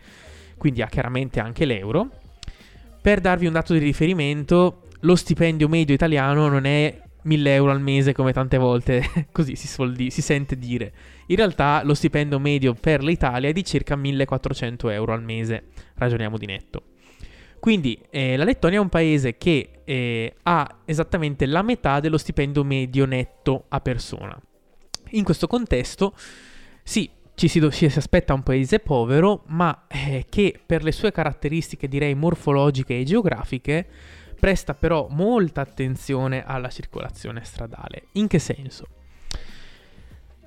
quindi 0.56 0.83
ha 0.83 0.88
chiaramente 0.88 1.40
anche 1.40 1.64
l'euro. 1.64 2.11
Per 3.00 3.21
darvi 3.21 3.47
un 3.47 3.52
dato 3.52 3.73
di 3.73 3.78
riferimento, 3.78 4.88
lo 5.00 5.16
stipendio 5.16 5.68
medio 5.68 5.94
italiano 5.94 6.49
non 6.49 6.64
è 6.64 7.02
1000 7.25 7.54
euro 7.54 7.71
al 7.71 7.81
mese 7.81 8.12
come 8.12 8.33
tante 8.33 8.57
volte 8.57 9.28
così 9.33 9.57
si, 9.57 9.93
di- 9.93 10.11
si 10.11 10.23
sente 10.23 10.57
dire. 10.57 10.93
In 11.26 11.37
realtà 11.37 11.83
lo 11.85 11.95
stipendio 11.95 12.38
medio 12.38 12.75
per 12.75 13.02
l'Italia 13.02 13.49
è 13.49 13.52
di 13.52 13.64
circa 13.64 13.97
1400 13.97 14.88
euro 14.90 15.12
al 15.12 15.23
mese, 15.23 15.64
ragioniamo 15.95 16.38
di 16.38 16.47
netto. 16.47 16.83
Quindi 17.59 17.99
eh, 18.11 18.37
la 18.37 18.45
Lettonia 18.45 18.78
è 18.78 18.83
un 18.83 18.90
paese 18.90 19.38
che 19.38 19.81
eh, 19.85 20.35
ha 20.43 20.81
esattamente 20.85 21.47
la 21.47 21.62
metà 21.62 21.99
dello 22.00 22.19
stipendio 22.19 22.62
medio 22.62 23.07
netto 23.07 23.64
a 23.69 23.81
persona. 23.81 24.38
In 25.12 25.25
questo 25.25 25.47
contesto, 25.47 26.14
sì, 26.83 27.09
ci 27.35 27.49
si, 27.49 27.61
do- 27.61 27.71
ci 27.71 27.88
si 27.88 27.99
aspetta 27.99 28.35
un 28.35 28.43
paese 28.43 28.81
povero, 28.81 29.45
ma 29.47 29.87
eh, 29.88 30.26
che 30.28 30.61
per 30.64 30.83
le 30.83 30.93
sue 30.93 31.11
caratteristiche 31.11 31.88
direi 31.88 32.14
morfologiche 32.14 32.99
e 32.99 33.04
geografiche 33.04 33.87
presta 34.44 34.74
però 34.74 35.06
molta 35.08 35.62
attenzione 35.62 36.44
alla 36.44 36.68
circolazione 36.68 37.42
stradale. 37.44 38.08
In 38.12 38.26
che 38.26 38.38
senso? 38.38 38.84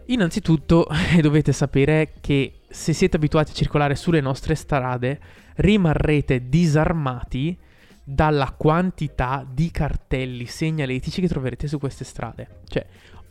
Innanzitutto 0.05 0.87
dovete 1.19 1.51
sapere 1.51 2.13
che 2.21 2.59
se 2.69 2.93
siete 2.93 3.15
abituati 3.15 3.53
a 3.53 3.55
circolare 3.55 3.95
sulle 3.95 4.21
nostre 4.21 4.53
strade 4.53 5.19
rimarrete 5.55 6.47
disarmati 6.47 7.57
dalla 8.03 8.53
quantità 8.55 9.43
di 9.51 9.71
cartelli 9.71 10.45
segnaletici 10.45 11.19
che 11.19 11.27
troverete 11.27 11.67
su 11.67 11.79
queste 11.79 12.03
strade. 12.03 12.59
Cioè, 12.67 12.85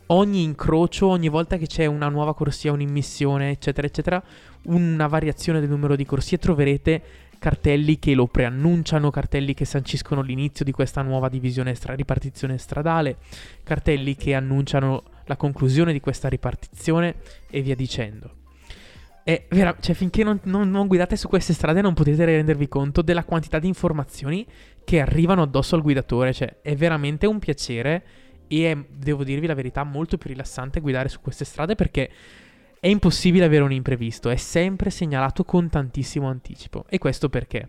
ogni 0.07 0.43
incrocio, 0.43 1.07
ogni 1.07 1.29
volta 1.29 1.55
che 1.55 1.67
c'è 1.67 1.85
una 1.85 2.09
nuova 2.09 2.33
corsia, 2.33 2.73
un'immissione, 2.73 3.51
eccetera, 3.51 3.87
eccetera, 3.87 4.21
una 4.63 5.07
variazione 5.07 5.61
del 5.61 5.69
numero 5.69 5.95
di 5.95 6.05
corsie, 6.05 6.37
troverete 6.37 7.01
cartelli 7.39 7.99
che 7.99 8.13
lo 8.13 8.27
preannunciano, 8.27 9.09
cartelli 9.09 9.53
che 9.53 9.65
sanciscono 9.65 10.21
l'inizio 10.21 10.65
di 10.65 10.71
questa 10.71 11.01
nuova 11.01 11.29
divisione 11.29 11.75
stra- 11.75 11.93
ripartizione 11.93 12.57
stradale, 12.57 13.17
cartelli 13.63 14.15
che 14.15 14.33
annunciano 14.33 15.03
la 15.25 15.35
conclusione 15.35 15.93
di 15.93 15.99
questa 15.99 16.29
ripartizione 16.29 17.15
e 17.49 17.61
via 17.61 17.75
dicendo. 17.75 18.35
È 19.23 19.45
vera- 19.49 19.75
cioè, 19.79 19.93
finché 19.93 20.23
non, 20.23 20.39
non- 20.43 20.69
non 20.69 20.87
guidate 20.87 21.17
su 21.17 21.27
queste 21.27 21.51
strade 21.53 21.81
non 21.81 21.93
potete 21.93 22.23
rendervi 22.23 22.67
conto 22.69 23.01
della 23.01 23.25
quantità 23.25 23.59
di 23.59 23.67
informazioni 23.67 24.45
che 24.85 25.01
arrivano 25.01 25.41
addosso 25.41 25.75
al 25.75 25.81
guidatore. 25.81 26.31
Cioè, 26.31 26.61
è 26.61 26.75
veramente 26.75 27.25
un 27.27 27.39
piacere 27.39 28.03
e 28.47 28.71
è, 28.71 28.77
devo 28.89 29.25
dirvi 29.25 29.45
la 29.45 29.53
verità, 29.53 29.83
molto 29.83 30.17
più 30.17 30.29
rilassante 30.29 30.79
guidare 30.79 31.09
su 31.09 31.19
queste 31.19 31.43
strade 31.43 31.75
perché 31.75 32.09
è 32.87 32.89
impossibile 32.89 33.43
avere 33.43 33.63
un 33.63 33.73
imprevisto, 33.73 34.29
è 34.29 34.37
sempre 34.37 34.89
segnalato 34.91 35.43
con 35.43 35.67
tantissimo 35.67 36.29
anticipo. 36.29 36.85
E 36.87 36.99
questo 36.99 37.27
perché? 37.27 37.67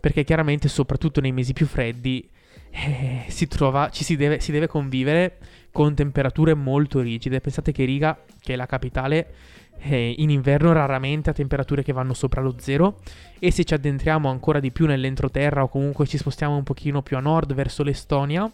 Perché 0.00 0.24
chiaramente, 0.24 0.66
soprattutto 0.66 1.20
nei 1.20 1.30
mesi 1.30 1.52
più 1.52 1.64
freddi, 1.64 2.28
eh, 2.70 3.24
si 3.28 3.46
trova, 3.46 3.88
ci 3.90 4.02
si 4.02 4.16
deve, 4.16 4.40
si 4.40 4.50
deve 4.50 4.66
convivere 4.66 5.38
con 5.70 5.94
temperature 5.94 6.54
molto 6.54 6.98
rigide. 6.98 7.38
Pensate 7.38 7.70
che 7.70 7.84
Riga, 7.84 8.18
che 8.40 8.54
è 8.54 8.56
la 8.56 8.66
capitale, 8.66 9.32
eh, 9.78 10.16
in 10.18 10.30
inverno 10.30 10.72
raramente 10.72 11.30
ha 11.30 11.32
temperature 11.32 11.84
che 11.84 11.92
vanno 11.92 12.12
sopra 12.12 12.40
lo 12.40 12.56
zero 12.58 12.98
e 13.38 13.52
se 13.52 13.62
ci 13.62 13.74
addentriamo 13.74 14.28
ancora 14.28 14.58
di 14.58 14.72
più 14.72 14.86
nell'entroterra 14.86 15.62
o 15.62 15.68
comunque 15.68 16.08
ci 16.08 16.18
spostiamo 16.18 16.56
un 16.56 16.64
pochino 16.64 17.00
più 17.02 17.16
a 17.16 17.20
nord 17.20 17.54
verso 17.54 17.84
l'Estonia, 17.84 18.50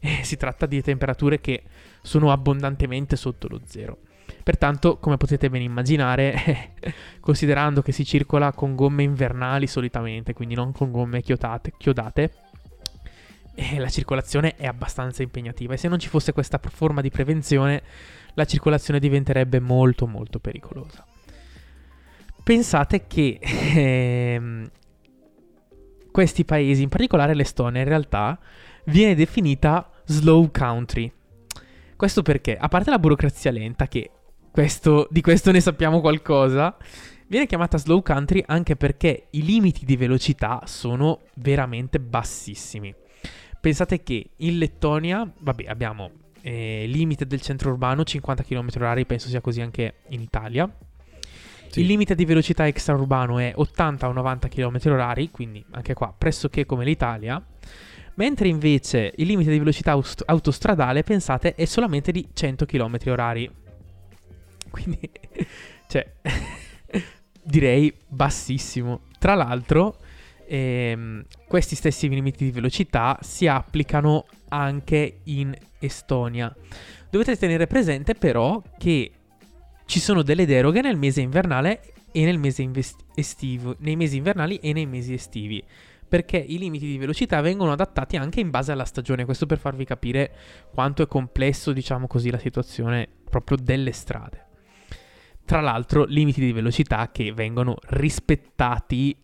eh, 0.00 0.20
si 0.22 0.38
tratta 0.38 0.64
di 0.64 0.80
temperature 0.80 1.38
che 1.38 1.64
sono 2.00 2.32
abbondantemente 2.32 3.14
sotto 3.14 3.46
lo 3.48 3.60
zero. 3.66 3.98
Pertanto, 4.42 4.98
come 4.98 5.16
potete 5.16 5.50
ben 5.50 5.62
immaginare, 5.62 6.74
considerando 7.20 7.82
che 7.82 7.92
si 7.92 8.04
circola 8.04 8.52
con 8.52 8.74
gomme 8.74 9.02
invernali 9.02 9.66
solitamente, 9.66 10.32
quindi 10.32 10.54
non 10.54 10.72
con 10.72 10.90
gomme 10.90 11.22
chiodate, 11.22 11.72
chiodate 11.76 12.32
eh, 13.58 13.78
la 13.78 13.88
circolazione 13.88 14.54
è 14.54 14.66
abbastanza 14.66 15.24
impegnativa 15.24 15.74
e 15.74 15.76
se 15.76 15.88
non 15.88 15.98
ci 15.98 16.08
fosse 16.08 16.32
questa 16.32 16.60
forma 16.62 17.00
di 17.00 17.10
prevenzione, 17.10 17.82
la 18.34 18.44
circolazione 18.44 19.00
diventerebbe 19.00 19.58
molto 19.58 20.06
molto 20.06 20.38
pericolosa. 20.38 21.04
Pensate 22.44 23.08
che 23.08 23.40
ehm, 23.40 24.70
questi 26.12 26.44
paesi, 26.44 26.82
in 26.82 26.88
particolare 26.88 27.34
l'Estonia, 27.34 27.82
in 27.82 27.88
realtà 27.88 28.38
viene 28.84 29.16
definita 29.16 29.90
slow 30.04 30.50
country. 30.52 31.12
Questo 31.96 32.22
perché, 32.22 32.56
a 32.56 32.68
parte 32.68 32.90
la 32.90 33.00
burocrazia 33.00 33.50
lenta, 33.50 33.88
che 33.88 34.10
questo- 34.50 35.06
di 35.10 35.20
questo 35.20 35.50
ne 35.50 35.60
sappiamo 35.60 36.00
qualcosa, 36.00 36.76
viene 37.28 37.46
chiamata 37.46 37.78
slow 37.78 38.02
country 38.02 38.42
anche 38.46 38.76
perché 38.76 39.28
i 39.30 39.44
limiti 39.44 39.84
di 39.84 39.96
velocità 39.96 40.62
sono 40.64 41.20
veramente 41.34 42.00
bassissimi. 42.00 42.94
Pensate 43.60 44.02
che 44.02 44.30
in 44.36 44.58
Lettonia, 44.58 45.30
vabbè, 45.40 45.64
abbiamo 45.66 46.10
eh, 46.40 46.84
limite 46.86 47.26
del 47.26 47.40
centro 47.40 47.70
urbano 47.70 48.04
50 48.04 48.42
km/h, 48.42 49.04
penso 49.04 49.28
sia 49.28 49.40
così 49.40 49.60
anche 49.60 49.96
in 50.08 50.20
Italia. 50.20 50.70
Sì. 51.68 51.80
Il 51.80 51.86
limite 51.86 52.14
di 52.14 52.24
velocità 52.24 52.66
extraurbano 52.66 53.38
è 53.38 53.52
80 53.54 54.08
o 54.08 54.12
90 54.12 54.48
km/h, 54.48 55.30
quindi 55.30 55.64
anche 55.72 55.94
qua 55.94 56.14
pressoché 56.16 56.64
come 56.64 56.84
l'Italia. 56.84 57.44
Mentre 58.14 58.48
invece 58.48 59.12
il 59.16 59.26
limite 59.26 59.50
di 59.50 59.58
velocità 59.58 59.98
autostradale, 60.26 61.02
pensate, 61.02 61.54
è 61.54 61.64
solamente 61.66 62.10
di 62.10 62.28
100 62.32 62.64
km/h. 62.64 63.50
Quindi, 64.82 65.10
cioè, 65.88 66.06
direi 67.42 67.92
bassissimo. 68.06 69.02
Tra 69.18 69.34
l'altro, 69.34 69.98
ehm, 70.46 71.24
questi 71.46 71.74
stessi 71.74 72.08
limiti 72.08 72.44
di 72.44 72.50
velocità 72.50 73.18
si 73.20 73.46
applicano 73.46 74.26
anche 74.48 75.20
in 75.24 75.54
Estonia. 75.78 76.54
Dovete 77.10 77.36
tenere 77.36 77.66
presente 77.66 78.14
però 78.14 78.62
che 78.78 79.12
ci 79.86 80.00
sono 80.00 80.22
delle 80.22 80.46
deroghe 80.46 80.80
nel 80.82 80.96
mese 80.96 81.20
invernale 81.20 81.80
e 82.12 82.24
nel 82.24 82.38
mese 82.38 82.62
inves- 82.62 82.96
estivo, 83.14 83.76
nei 83.80 83.96
mesi 83.96 84.16
invernali 84.16 84.56
e 84.56 84.72
nei 84.72 84.86
mesi 84.86 85.12
estivi. 85.14 85.64
perché 86.08 86.38
i 86.38 86.56
limiti 86.56 86.86
di 86.86 86.96
velocità 86.96 87.42
vengono 87.42 87.72
adattati 87.72 88.16
anche 88.16 88.40
in 88.40 88.48
base 88.48 88.72
alla 88.72 88.86
stagione. 88.86 89.26
Questo 89.26 89.44
per 89.44 89.58
farvi 89.58 89.84
capire 89.84 90.32
quanto 90.72 91.02
è 91.02 91.06
complesso, 91.06 91.70
diciamo 91.74 92.06
così, 92.06 92.30
la 92.30 92.38
situazione 92.38 93.06
proprio 93.28 93.58
delle 93.60 93.92
strade. 93.92 94.47
Tra 95.48 95.62
l'altro, 95.62 96.04
limiti 96.04 96.42
di 96.42 96.52
velocità 96.52 97.08
che 97.10 97.32
vengono 97.32 97.78
rispettati 97.86 99.16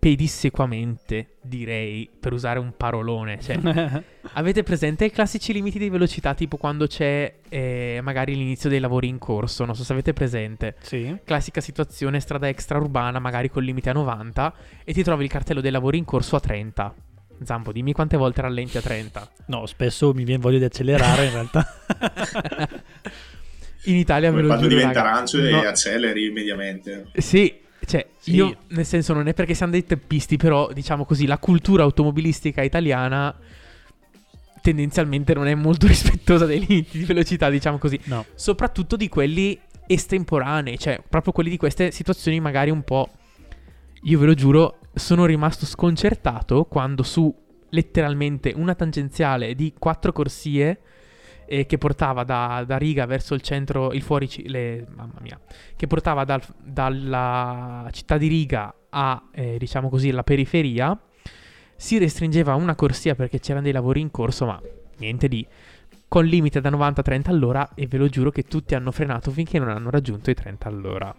pedissequamente, 0.00 1.36
direi, 1.40 2.10
per 2.18 2.32
usare 2.32 2.58
un 2.58 2.72
parolone. 2.76 3.38
Cioè, 3.40 3.60
avete 4.34 4.64
presente 4.64 5.04
i 5.04 5.12
classici 5.12 5.52
limiti 5.52 5.78
di 5.78 5.90
velocità, 5.90 6.34
tipo 6.34 6.56
quando 6.56 6.88
c'è 6.88 7.36
eh, 7.48 8.00
magari 8.02 8.34
l'inizio 8.34 8.68
dei 8.68 8.80
lavori 8.80 9.06
in 9.06 9.18
corso? 9.18 9.64
Non 9.64 9.76
so 9.76 9.84
se 9.84 9.92
avete 9.92 10.12
presente. 10.12 10.74
sì. 10.80 11.16
Classica 11.22 11.60
situazione, 11.60 12.18
strada 12.18 12.48
extraurbana, 12.48 13.20
magari 13.20 13.48
con 13.48 13.62
limite 13.62 13.90
a 13.90 13.92
90, 13.92 14.54
e 14.82 14.92
ti 14.92 15.04
trovi 15.04 15.22
il 15.22 15.30
cartello 15.30 15.60
dei 15.60 15.70
lavori 15.70 15.98
in 15.98 16.04
corso 16.04 16.34
a 16.34 16.40
30. 16.40 16.94
Zambo, 17.44 17.70
dimmi 17.70 17.92
quante 17.92 18.16
volte 18.16 18.40
rallenti 18.40 18.76
a 18.76 18.80
30. 18.82 19.30
No, 19.46 19.66
spesso 19.66 20.12
mi 20.14 20.24
viene 20.24 20.42
voglia 20.42 20.58
di 20.58 20.64
accelerare 20.64 21.26
in 21.26 21.30
realtà. 21.30 21.64
In 23.84 23.96
Italia 23.96 24.30
ve 24.30 24.36
Come 24.36 24.42
lo 24.42 24.48
quando 24.48 24.66
giuro, 24.68 24.78
diventa 24.80 25.02
raga. 25.02 25.12
arancio 25.14 25.38
No. 25.38 25.44
e 25.62 25.66
acceleri 25.66 26.26
immediatamente. 26.26 27.06
Sì, 27.16 27.54
cioè, 27.86 28.06
Sì. 28.18 28.34
io 28.34 28.56
nel 28.68 28.86
senso 28.86 29.12
non 29.12 29.26
è 29.28 29.34
perché 29.34 29.54
siamo 29.54 29.72
dei 29.72 29.84
teppisti, 29.84 30.36
però 30.36 30.72
diciamo 30.72 31.04
così, 31.04 31.26
la 31.26 31.38
cultura 31.38 31.82
automobilistica 31.82 32.62
italiana 32.62 33.34
tendenzialmente 34.62 35.34
non 35.34 35.46
è 35.46 35.54
molto 35.54 35.86
rispettosa 35.88 36.46
dei 36.46 36.64
limiti 36.66 36.98
di 36.98 37.04
velocità, 37.04 37.50
diciamo 37.50 37.78
così, 37.78 37.98
No. 38.04 38.24
soprattutto 38.34 38.96
di 38.96 39.08
quelli 39.08 39.58
estemporanei, 39.86 40.78
cioè 40.78 41.02
proprio 41.06 41.32
quelli 41.32 41.50
di 41.50 41.56
queste 41.58 41.90
situazioni 41.90 42.40
magari 42.40 42.70
un 42.70 42.82
po'... 42.82 43.10
Io 44.06 44.18
ve 44.18 44.26
lo 44.26 44.34
giuro, 44.34 44.78
sono 44.94 45.24
rimasto 45.24 45.64
sconcertato 45.66 46.64
quando 46.64 47.02
su 47.02 47.34
letteralmente 47.70 48.52
una 48.54 48.74
tangenziale 48.74 49.54
di 49.54 49.72
quattro 49.78 50.12
corsie 50.12 50.78
eh, 51.46 51.66
che 51.66 51.78
portava 51.78 52.24
da, 52.24 52.64
da 52.66 52.76
Riga 52.76 53.06
verso 53.06 53.34
il 53.34 53.40
centro, 53.40 53.92
il 53.92 54.02
fuori, 54.02 54.28
le, 54.48 54.86
mamma 54.94 55.18
mia, 55.20 55.38
che 55.76 55.86
portava 55.86 56.24
dal- 56.24 56.42
dalla 56.62 57.88
città 57.92 58.16
di 58.16 58.28
Riga 58.28 58.74
a, 58.90 59.22
eh, 59.32 59.56
diciamo 59.58 59.88
così, 59.88 60.10
la 60.10 60.22
periferia, 60.22 60.98
si 61.76 61.98
restringeva 61.98 62.52
a 62.52 62.56
una 62.56 62.74
corsia 62.74 63.14
perché 63.14 63.40
c'erano 63.40 63.64
dei 63.64 63.72
lavori 63.72 64.00
in 64.00 64.10
corso, 64.10 64.46
ma 64.46 64.60
niente 64.98 65.28
di... 65.28 65.46
Con 66.06 66.26
limite 66.26 66.60
da 66.60 66.70
90 66.70 67.00
a 67.00 67.04
30 67.04 67.30
all'ora 67.30 67.70
e 67.74 67.88
ve 67.88 67.98
lo 67.98 68.08
giuro 68.08 68.30
che 68.30 68.44
tutti 68.44 68.76
hanno 68.76 68.92
frenato 68.92 69.32
finché 69.32 69.58
non 69.58 69.68
hanno 69.68 69.90
raggiunto 69.90 70.30
i 70.30 70.34
30 70.34 70.68
all'ora. 70.68 71.16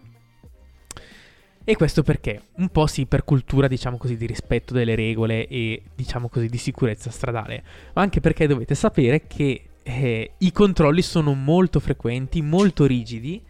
E 1.68 1.76
questo 1.76 2.04
perché? 2.04 2.42
Un 2.58 2.70
po' 2.70 2.86
sì 2.86 3.08
per 3.08 3.24
cultura, 3.24 3.68
diciamo 3.68 3.98
così, 3.98 4.16
di 4.16 4.28
rispetto 4.28 4.74
delle 4.74 4.94
regole 4.94 5.48
e, 5.48 5.82
diciamo 5.96 6.30
così, 6.30 6.48
di 6.48 6.60
sicurezza 6.60 7.10
stradale, 7.10 7.64
ma 7.94 8.04
anche 8.04 8.22
perché 8.22 8.46
dovete 8.46 8.76
sapere 8.76 9.26
che 9.26 9.64
eh, 9.88 10.32
i 10.40 10.52
controlli 10.52 11.02
sono 11.04 11.34
molto 11.36 11.80
frequenti, 11.80 12.42
molto 12.42 12.86
rigidi. 12.86 13.42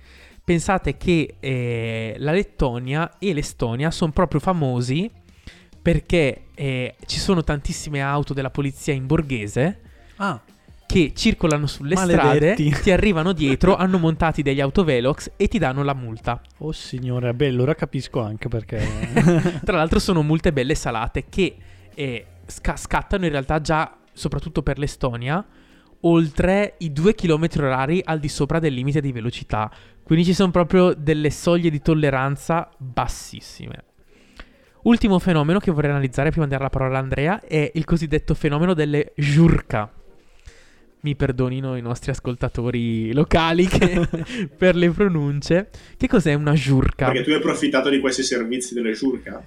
Pensate 0.44 0.98
che 0.98 1.36
eh, 1.40 2.16
la 2.20 2.32
Lettonia 2.34 3.16
e 3.18 3.34
l'Estonia 3.34 3.90
sono 3.90 4.12
proprio 4.12 4.40
famosi 4.42 5.10
perché 5.82 6.46
eh, 6.56 6.96
ci 7.06 7.20
sono 7.20 7.44
tantissime 7.44 8.02
auto 8.02 8.34
della 8.34 8.50
polizia 8.50 8.94
in 8.94 9.06
borghese 9.08 9.80
Ah, 10.18 10.40
che 10.88 11.14
circolano 11.16 11.68
sulle 11.68 11.96
Maledetti. 11.96 12.66
strade, 12.70 12.82
ti 12.84 12.92
arrivano 12.92 13.32
dietro, 13.34 13.76
hanno 13.76 13.98
montati 13.98 14.42
degli 14.44 14.62
autovelox 14.62 15.32
e 15.36 15.48
ti 15.48 15.58
danno 15.58 15.84
la 15.84 15.94
multa. 15.96 16.40
oh 16.60 16.72
signore, 16.72 17.34
beh, 17.34 17.48
allora 17.48 17.74
capisco 17.76 18.22
anche 18.22 18.48
perché. 18.48 18.86
Tra 19.66 19.78
l'altro 19.78 20.00
sono 20.00 20.22
multe 20.22 20.54
belle 20.54 20.76
salate 20.76 21.26
che 21.28 21.56
eh, 21.94 22.26
sca- 22.46 22.78
scattano 22.78 23.26
in 23.26 23.32
realtà 23.32 23.62
già, 23.62 23.98
soprattutto 24.14 24.62
per 24.62 24.78
l'Estonia, 24.78 25.44
oltre 26.06 26.76
i 26.80 26.92
2 26.92 27.16
km 27.16 27.48
orari 27.58 28.02
al 28.04 28.20
di 28.20 28.28
sopra 28.28 28.60
del 28.60 28.74
limite 28.74 29.02
di 29.02 29.12
velocità. 29.12 29.72
Quindi 30.04 30.26
ci 30.26 30.34
sono 30.34 30.52
proprio 30.52 30.94
delle 30.94 31.32
soglie 31.32 31.70
di 31.70 31.82
tolleranza 31.82 32.70
bassissime. 32.78 33.84
Ultimo 34.84 35.18
fenomeno 35.18 35.58
che 35.58 35.72
vorrei 35.72 35.90
analizzare 35.90 36.30
prima 36.30 36.46
di 36.46 36.52
dare 36.52 36.64
la 36.64 36.70
parola 36.70 36.98
a 36.98 37.02
Andrea 37.02 37.42
è 37.42 37.72
il 37.74 37.86
cosiddetto 37.86 38.36
fenomeno 38.36 38.76
delle 38.76 39.14
giurca. 39.16 39.92
Mi 41.02 41.16
perdonino 41.16 41.76
i 41.76 41.82
nostri 41.82 42.12
ascoltatori 42.12 43.12
locali 43.12 43.66
che- 43.66 44.08
per 44.56 44.76
le 44.76 44.92
pronunce. 44.92 45.70
Che 45.98 46.08
cos'è 46.08 46.36
una 46.36 46.54
giurca? 46.54 47.08
Perché 47.08 47.24
tu 47.24 47.30
hai 47.32 47.38
approfittato 47.38 47.90
di 47.90 48.00
questi 48.00 48.22
servizi 48.22 48.76
delle 48.76 48.94
Giurca. 48.94 49.44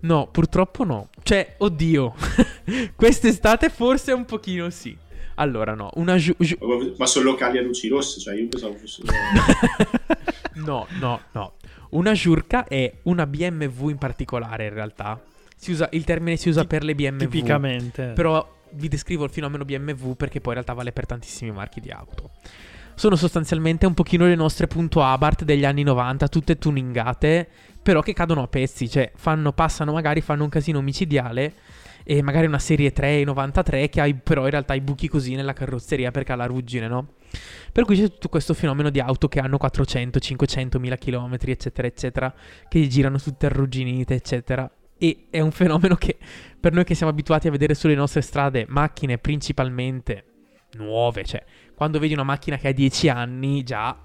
No, 0.00 0.28
purtroppo 0.30 0.84
no. 0.84 1.10
Cioè, 1.22 1.54
oddio. 1.58 2.14
Quest'estate 2.94 3.68
forse 3.68 4.12
un 4.12 4.24
pochino 4.24 4.70
sì. 4.70 4.96
Allora, 5.36 5.74
no, 5.74 5.90
una 5.94 6.16
giu- 6.16 6.36
giu- 6.38 6.58
Ma 6.96 7.06
sono 7.06 7.26
locali 7.26 7.58
a 7.58 7.62
luci 7.62 7.88
rosse, 7.88 8.20
cioè 8.20 8.34
io 8.34 8.48
pensavo 8.48 8.74
fosse... 8.74 9.02
no, 10.54 10.86
no, 10.98 11.20
no. 11.32 11.52
Una 11.90 12.12
giurca 12.12 12.66
è 12.66 12.92
una 13.02 13.26
BMW 13.26 13.90
in 13.90 13.98
particolare, 13.98 14.66
in 14.66 14.74
realtà. 14.74 15.20
Si 15.56 15.72
usa, 15.72 15.88
il 15.92 16.04
termine 16.04 16.36
si 16.36 16.48
usa 16.48 16.62
Ti- 16.62 16.66
per 16.66 16.84
le 16.84 16.94
BMW. 16.94 17.18
Tipicamente. 17.18 18.12
Però 18.14 18.54
vi 18.70 18.88
descrivo 18.88 19.24
il 19.24 19.30
fenomeno 19.30 19.64
BMW 19.64 20.12
perché 20.12 20.40
poi 20.40 20.54
in 20.54 20.60
realtà 20.60 20.72
vale 20.72 20.92
per 20.92 21.06
tantissimi 21.06 21.50
marchi 21.50 21.80
di 21.80 21.90
auto. 21.90 22.30
Sono 22.94 23.14
sostanzialmente 23.14 23.84
un 23.84 23.92
pochino 23.92 24.24
le 24.26 24.34
nostre 24.34 24.66
punto 24.66 25.02
Abarth 25.02 25.44
degli 25.44 25.66
anni 25.66 25.82
90, 25.82 26.28
tutte 26.28 26.56
tuningate, 26.56 27.46
però 27.82 28.00
che 28.00 28.14
cadono 28.14 28.42
a 28.42 28.48
pezzi, 28.48 28.88
cioè 28.88 29.12
fanno, 29.14 29.52
passano 29.52 29.92
magari, 29.92 30.22
fanno 30.22 30.44
un 30.44 30.48
casino 30.48 30.80
micidiale 30.80 31.52
e 32.08 32.22
magari 32.22 32.46
una 32.46 32.60
serie 32.60 32.92
3 32.92 33.24
93 33.24 33.88
che 33.88 34.00
hai 34.00 34.14
però 34.14 34.44
in 34.44 34.50
realtà 34.50 34.74
i 34.74 34.80
buchi 34.80 35.08
così 35.08 35.34
nella 35.34 35.52
carrozzeria 35.52 36.12
perché 36.12 36.30
ha 36.30 36.36
la 36.36 36.46
ruggine, 36.46 36.86
no? 36.86 37.14
Per 37.72 37.84
cui 37.84 37.96
c'è 37.96 38.08
tutto 38.08 38.28
questo 38.28 38.54
fenomeno 38.54 38.90
di 38.90 39.00
auto 39.00 39.26
che 39.26 39.40
hanno 39.40 39.58
400, 39.58 40.20
500 40.20 40.78
mila 40.78 40.96
km, 40.96 41.36
eccetera, 41.40 41.88
eccetera, 41.88 42.32
che 42.68 42.86
girano 42.86 43.18
tutte 43.18 43.46
arrugginite, 43.46 44.14
eccetera. 44.14 44.70
E 44.96 45.26
è 45.30 45.40
un 45.40 45.50
fenomeno 45.50 45.96
che 45.96 46.16
per 46.60 46.72
noi 46.72 46.84
che 46.84 46.94
siamo 46.94 47.10
abituati 47.10 47.48
a 47.48 47.50
vedere 47.50 47.74
sulle 47.74 47.96
nostre 47.96 48.20
strade 48.20 48.66
macchine 48.68 49.18
principalmente 49.18 50.24
nuove, 50.74 51.24
cioè 51.24 51.44
quando 51.74 51.98
vedi 51.98 52.14
una 52.14 52.22
macchina 52.22 52.56
che 52.56 52.68
ha 52.68 52.72
10 52.72 53.08
anni 53.08 53.64
già 53.64 53.98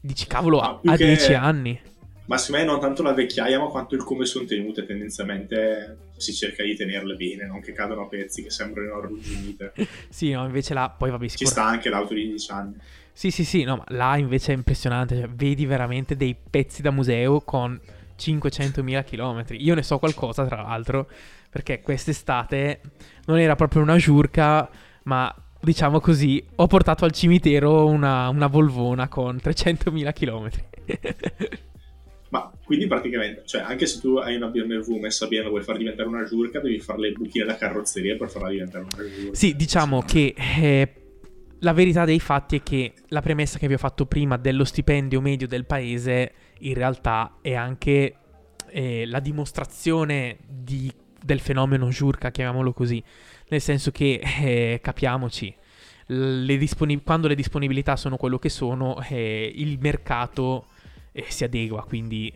dici 0.00 0.26
cavolo 0.26 0.60
ha 0.60 0.80
ha 0.84 0.96
che- 0.96 1.06
10 1.06 1.32
anni. 1.34 1.80
Ma 2.26 2.36
secondo 2.36 2.66
me 2.66 2.72
non 2.72 2.80
tanto 2.80 3.02
la 3.02 3.14
vecchiaia, 3.14 3.58
ma 3.58 3.68
quanto 3.68 3.94
il 3.94 4.02
come 4.02 4.26
sono 4.26 4.44
tenute. 4.44 4.84
Tendenzialmente 4.84 6.07
si 6.18 6.34
cerca 6.34 6.62
di 6.62 6.74
tenerle 6.74 7.14
bene, 7.14 7.46
non 7.46 7.60
che 7.60 7.72
cadano 7.72 8.02
a 8.02 8.06
pezzi, 8.06 8.42
che 8.42 8.50
sembrano 8.50 8.94
arrugginite. 8.96 9.72
Sì, 10.08 10.30
no, 10.32 10.44
invece 10.44 10.74
là 10.74 10.90
poi 10.90 11.10
vabbè 11.10 11.24
Ci 11.28 11.38
sicuramente 11.38 11.60
sta 11.60 11.76
anche 11.76 11.88
l'auto 11.88 12.14
di 12.14 12.26
10 12.28 12.50
anni. 12.50 12.76
Sì, 13.12 13.30
sì, 13.30 13.44
sì, 13.44 13.64
no, 13.64 13.76
ma 13.76 13.84
là 13.88 14.16
invece 14.16 14.52
è 14.52 14.56
impressionante, 14.56 15.16
cioè, 15.16 15.28
vedi 15.28 15.66
veramente 15.66 16.16
dei 16.16 16.36
pezzi 16.48 16.82
da 16.82 16.90
museo 16.90 17.40
con 17.40 17.78
500.000 18.18 19.04
km. 19.04 19.44
Io 19.58 19.74
ne 19.74 19.82
so 19.82 19.98
qualcosa, 19.98 20.44
tra 20.46 20.62
l'altro, 20.62 21.08
perché 21.50 21.80
quest'estate 21.80 22.80
non 23.26 23.38
era 23.38 23.56
proprio 23.56 23.82
una 23.82 23.96
giurca, 23.96 24.68
ma 25.04 25.34
diciamo 25.60 26.00
così, 26.00 26.44
ho 26.56 26.66
portato 26.66 27.04
al 27.04 27.12
cimitero 27.12 27.86
una, 27.86 28.28
una 28.28 28.46
Volvona 28.46 29.08
con 29.08 29.36
300.000 29.36 30.12
km. 30.12 30.48
Ma 32.30 32.52
quindi 32.64 32.86
praticamente, 32.86 33.42
cioè 33.46 33.62
anche 33.62 33.86
se 33.86 34.00
tu 34.00 34.16
hai 34.16 34.36
una 34.36 34.48
BMW 34.48 34.98
messa 34.98 35.26
bene, 35.26 35.44
la 35.44 35.48
vuoi 35.48 35.62
far 35.62 35.78
diventare 35.78 36.08
una 36.08 36.24
giurca, 36.24 36.60
devi 36.60 36.78
fare 36.78 37.00
le 37.00 37.12
buchine 37.12 37.46
da 37.46 37.56
carrozzeria 37.56 38.16
per 38.16 38.28
farla 38.28 38.50
diventare 38.50 38.84
una 38.84 39.08
giurca. 39.08 39.34
Sì, 39.34 39.56
diciamo 39.56 40.02
che 40.02 40.34
eh, 40.36 40.92
la 41.60 41.72
verità 41.72 42.04
dei 42.04 42.20
fatti 42.20 42.56
è 42.56 42.62
che 42.62 42.92
la 43.08 43.22
premessa 43.22 43.58
che 43.58 43.66
vi 43.66 43.74
ho 43.74 43.78
fatto 43.78 44.06
prima 44.06 44.36
dello 44.36 44.64
stipendio 44.64 45.20
medio 45.20 45.48
del 45.48 45.64
paese 45.64 46.32
in 46.60 46.74
realtà 46.74 47.38
è 47.40 47.54
anche 47.54 48.14
eh, 48.70 49.06
la 49.06 49.20
dimostrazione 49.20 50.36
di- 50.46 50.92
del 51.20 51.40
fenomeno 51.40 51.88
giurca, 51.88 52.30
chiamiamolo 52.30 52.72
così, 52.72 53.02
nel 53.48 53.60
senso 53.60 53.90
che 53.90 54.20
eh, 54.42 54.80
capiamoci. 54.82 55.54
le 56.10 56.56
disponi- 56.56 57.02
quando 57.02 57.28
le 57.28 57.34
disponibilità 57.34 57.94
sono 57.96 58.16
quello 58.16 58.38
che 58.38 58.48
sono, 58.48 58.98
eh, 59.10 59.52
il 59.54 59.78
mercato 59.78 60.66
eh, 61.18 61.30
si 61.30 61.44
adegua, 61.44 61.84
quindi 61.84 62.32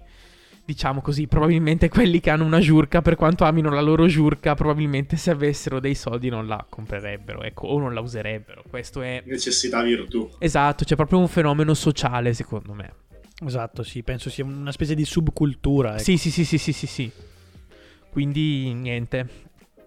diciamo 0.65 1.01
così, 1.01 1.27
probabilmente 1.27 1.89
quelli 1.89 2.21
che 2.21 2.31
hanno 2.31 2.45
una 2.45 2.61
giurca, 2.61 3.03
per 3.03 3.17
quanto 3.17 3.45
amino 3.45 3.71
la 3.71 3.81
loro 3.81 4.07
giurca, 4.07 4.55
probabilmente 4.55 5.17
se 5.17 5.31
avessero 5.31 5.81
dei 5.81 5.95
soldi 5.95 6.29
non 6.29 6.47
la 6.47 6.65
comprerebbero, 6.69 7.43
ecco, 7.43 7.67
o 7.67 7.79
non 7.79 7.93
la 7.95 8.01
userebbero. 8.01 8.63
Questo 8.69 9.03
è 9.03 9.23
Necessità 9.27 9.83
virtù. 9.83 10.31
esatto, 10.39 10.85
c'è 10.85 10.95
proprio 10.97 11.19
un 11.19 11.29
fenomeno 11.29 11.75
sociale, 11.75 12.33
secondo 12.33 12.73
me. 12.75 12.95
Esatto, 13.45 13.83
sì, 13.83 14.03
penso 14.05 14.31
sia 14.31 14.45
una 14.45 14.71
specie 14.71 14.95
di 14.95 15.05
subcultura. 15.05 15.95
ecco. 15.95 16.03
Sì, 16.05 16.17
sì, 16.17 16.31
sì, 16.31 16.45
sì, 16.45 16.59
sì, 16.59 16.73
sì, 16.73 16.87
sì. 16.87 17.11
Quindi 18.11 18.73
niente. 18.73 19.27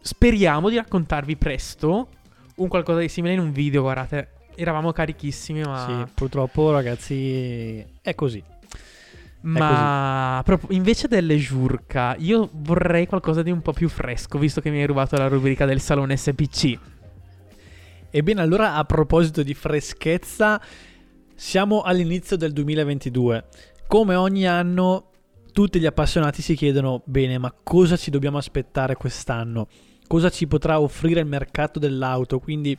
Speriamo 0.02 0.70
di 0.70 0.76
raccontarvi 0.76 1.36
presto 1.38 2.10
un 2.56 2.68
qualcosa 2.68 3.00
di 3.00 3.08
simile 3.10 3.34
in 3.34 3.40
un 3.40 3.52
video, 3.52 3.82
guardate. 3.82 4.30
Eravamo 4.56 4.92
carichissimi, 4.92 5.62
ma 5.62 6.06
Sì, 6.06 6.12
purtroppo 6.14 6.72
ragazzi 6.72 7.84
è 8.02 8.14
così. 8.14 8.44
Ma 9.46 10.42
proprio 10.44 10.76
invece 10.76 11.08
delle 11.08 11.38
Jurka, 11.38 12.16
io 12.18 12.50
vorrei 12.52 13.06
qualcosa 13.06 13.44
di 13.44 13.52
un 13.52 13.62
po' 13.62 13.74
più 13.74 13.90
fresco, 13.90 14.40
visto 14.40 14.60
che 14.60 14.72
mi 14.72 14.80
hai 14.80 14.88
rubato 14.88 15.18
la 15.18 15.28
rubrica 15.28 15.66
del 15.66 15.80
salone 15.80 16.18
SPC. 16.18 16.80
Ebbene, 18.10 18.42
allora 18.42 18.76
a 18.76 18.84
proposito 18.86 19.44
di 19.44 19.54
freschezza, 19.54 20.60
siamo 21.36 21.82
all'inizio 21.82 22.38
del 22.38 22.54
2022. 22.54 23.46
Come 23.88 24.16
ogni 24.16 24.48
anno, 24.48 25.12
tutti 25.52 25.80
gli 25.80 25.86
appassionati 25.86 26.42
si 26.42 26.56
chiedono: 26.56 27.04
bene, 27.06 27.38
ma 27.38 27.54
cosa 27.64 27.98
ci 27.98 28.10
dobbiamo 28.10 28.38
aspettare 28.38 28.96
quest'anno? 28.96 29.68
Cosa 30.08 30.30
ci 30.30 30.48
potrà 30.48 30.80
offrire 30.80 31.20
il 31.20 31.28
mercato 31.28 31.78
dell'auto? 31.78 32.40
Quindi 32.40 32.76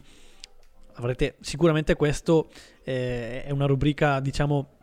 avrete 0.94 1.36
sicuramente 1.40 1.94
questo 1.94 2.48
eh, 2.82 3.44
è 3.44 3.50
una 3.52 3.66
rubrica, 3.66 4.18
diciamo, 4.18 4.75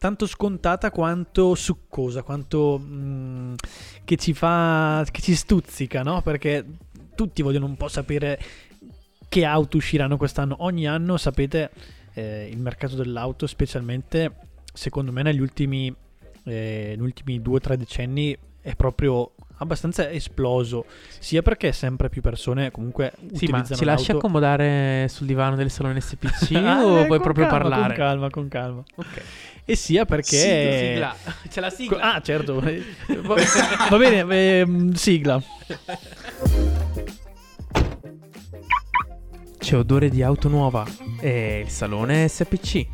tanto 0.00 0.26
scontata 0.26 0.90
quanto 0.90 1.54
succosa, 1.54 2.22
quanto 2.22 2.78
mh, 2.78 2.94
mm, 2.94 3.54
che 4.02 4.16
ci 4.16 4.32
fa 4.32 5.04
che 5.10 5.20
ci 5.20 5.34
stuzzica, 5.34 6.02
no? 6.02 6.22
Perché 6.22 6.64
tutti 7.14 7.42
vogliono 7.42 7.66
un 7.66 7.76
po' 7.76 7.88
sapere 7.88 8.40
che 9.28 9.44
auto 9.44 9.76
usciranno 9.76 10.16
quest'anno. 10.16 10.56
Ogni 10.60 10.88
anno, 10.88 11.18
sapete, 11.18 11.70
eh, 12.14 12.48
il 12.50 12.58
mercato 12.58 12.96
dell'auto, 12.96 13.46
specialmente 13.46 14.36
secondo 14.72 15.12
me 15.12 15.20
negli 15.22 15.40
ultimi, 15.40 15.94
eh, 16.44 16.94
negli 16.96 17.02
ultimi 17.02 17.42
due 17.42 17.56
o 17.56 17.60
tre 17.60 17.76
decenni, 17.76 18.34
è 18.62 18.74
proprio 18.74 19.32
abbastanza 19.60 20.10
esploso, 20.10 20.84
sia 21.18 21.42
perché 21.42 21.72
sempre 21.72 22.08
più 22.08 22.20
persone 22.20 22.70
comunque 22.70 23.12
sì, 23.32 23.46
ma 23.46 23.62
ci 23.62 23.84
lasci 23.84 24.10
accomodare 24.10 25.06
sul 25.08 25.26
divano 25.26 25.56
del 25.56 25.70
salone 25.70 26.00
SPC 26.00 26.52
ah, 26.56 26.84
o 26.84 27.00
eh, 27.00 27.06
vuoi 27.06 27.20
proprio 27.20 27.46
calma, 27.46 27.58
parlare? 27.58 27.94
Con 27.94 28.04
calma, 28.04 28.30
con 28.30 28.48
calma. 28.48 28.82
Ok. 28.96 29.22
E 29.64 29.76
sia 29.76 30.04
perché 30.04 30.36
sigla, 30.36 31.14
sigla. 31.14 31.34
c'è 31.48 31.60
la 31.60 31.70
sigla. 31.70 32.14
Ah, 32.14 32.20
certo. 32.20 32.58
Va 32.58 33.96
bene, 33.96 34.34
eh, 34.34 34.90
sigla. 34.94 35.40
C'è 39.58 39.76
odore 39.76 40.08
di 40.08 40.22
auto 40.22 40.48
nuova. 40.48 40.84
È 41.20 41.62
il 41.62 41.68
salone 41.68 42.26
SPC. 42.26 42.86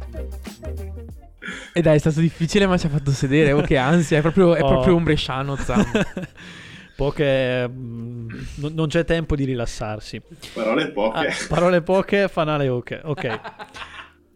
E 1.76 1.82
dai, 1.82 1.96
è 1.96 1.98
stato 1.98 2.20
difficile, 2.20 2.66
ma 2.66 2.78
ci 2.78 2.86
ha 2.86 2.88
fatto 2.88 3.10
sedere. 3.10 3.52
Oh, 3.52 3.60
che 3.60 3.76
ansia, 3.76 4.16
è 4.16 4.20
proprio, 4.22 4.54
è 4.54 4.62
oh. 4.62 4.66
proprio 4.66 4.96
un 4.96 5.02
bresciano. 5.02 5.58
Poche. 6.96 7.68
Mh, 7.68 7.74
mm, 7.74 8.66
non 8.72 8.88
c'è 8.88 9.04
tempo 9.04 9.36
di 9.36 9.44
rilassarsi. 9.44 10.22
Parole 10.54 10.90
poche. 10.90 11.18
Ah, 11.18 11.34
parole 11.48 11.82
poche, 11.82 12.28
fanale 12.28 12.68
ok. 12.68 13.00
Ok. 13.04 13.40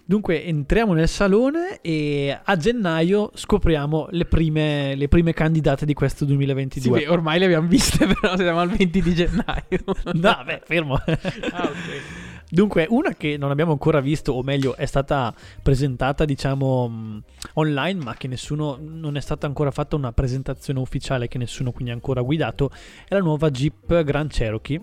Dunque 0.05 0.45
entriamo 0.45 0.93
nel 0.93 1.09
salone 1.09 1.79
e 1.81 2.39
a 2.45 2.57
gennaio 2.59 3.31
scopriamo 3.33 4.09
le 4.11 4.27
prime, 4.27 4.95
le 4.95 5.09
prime 5.09 5.33
candidate 5.33 5.87
di 5.87 5.95
questo 5.95 6.27
2022. 6.27 6.99
Sì, 6.99 7.05
beh, 7.07 7.11
ormai 7.11 7.39
le 7.39 7.47
abbiamo 7.47 7.69
viste, 7.69 8.05
però 8.21 8.37
siamo 8.37 8.61
al 8.61 8.69
20 8.69 9.01
di 9.01 9.15
gennaio. 9.15 9.83
no, 10.13 10.43
beh, 10.45 10.61
fermo. 10.67 10.95
ah, 10.97 11.63
ok. 11.63 12.30
Dunque, 12.51 12.87
una 12.91 13.15
che 13.15 13.37
non 13.37 13.51
abbiamo 13.51 13.71
ancora 13.71 14.01
visto, 14.01 14.33
o 14.33 14.43
meglio, 14.43 14.75
è 14.75 14.85
stata 14.85 15.33
presentata, 15.63 16.25
diciamo, 16.25 16.89
mm, 16.89 17.19
online, 17.55 18.03
ma 18.03 18.15
che 18.15 18.27
nessuno, 18.27 18.77
non 18.81 19.17
è 19.17 19.21
stata 19.21 19.47
ancora 19.47 19.71
fatta 19.71 19.95
una 19.95 20.13
presentazione 20.13 20.81
ufficiale, 20.81 21.29
che 21.29 21.39
nessuno 21.39 21.71
quindi 21.71 21.93
ha 21.93 21.95
ancora 21.95 22.23
guidato, 22.23 22.71
è 23.09 23.15
la 23.15 23.21
nuova 23.21 23.51
Jeep 23.51 24.03
Grand 24.03 24.31
Cherokee. 24.31 24.81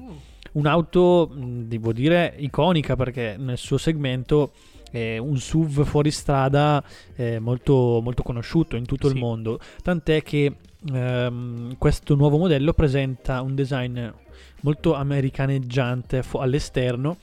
Un'auto, 0.53 1.29
mm, 1.33 1.63
devo 1.63 1.91
dire, 1.91 2.35
iconica 2.37 2.95
perché 2.95 3.35
nel 3.37 3.57
suo 3.57 3.77
segmento 3.77 4.53
è 4.89 5.17
un 5.17 5.37
SUV 5.37 5.83
fuoristrada 5.83 6.81
eh, 7.15 7.39
molto, 7.39 7.99
molto 8.01 8.23
conosciuto 8.23 8.77
in 8.77 8.85
tutto 8.85 9.09
sì. 9.09 9.13
il 9.13 9.19
mondo. 9.19 9.59
Tant'è 9.83 10.23
che 10.23 10.55
ehm, 10.89 11.75
questo 11.77 12.15
nuovo 12.15 12.37
modello 12.37 12.71
presenta 12.71 13.41
un 13.41 13.55
design 13.55 14.07
molto 14.61 14.93
americaneggiante 14.95 16.23
all'esterno 16.33 17.17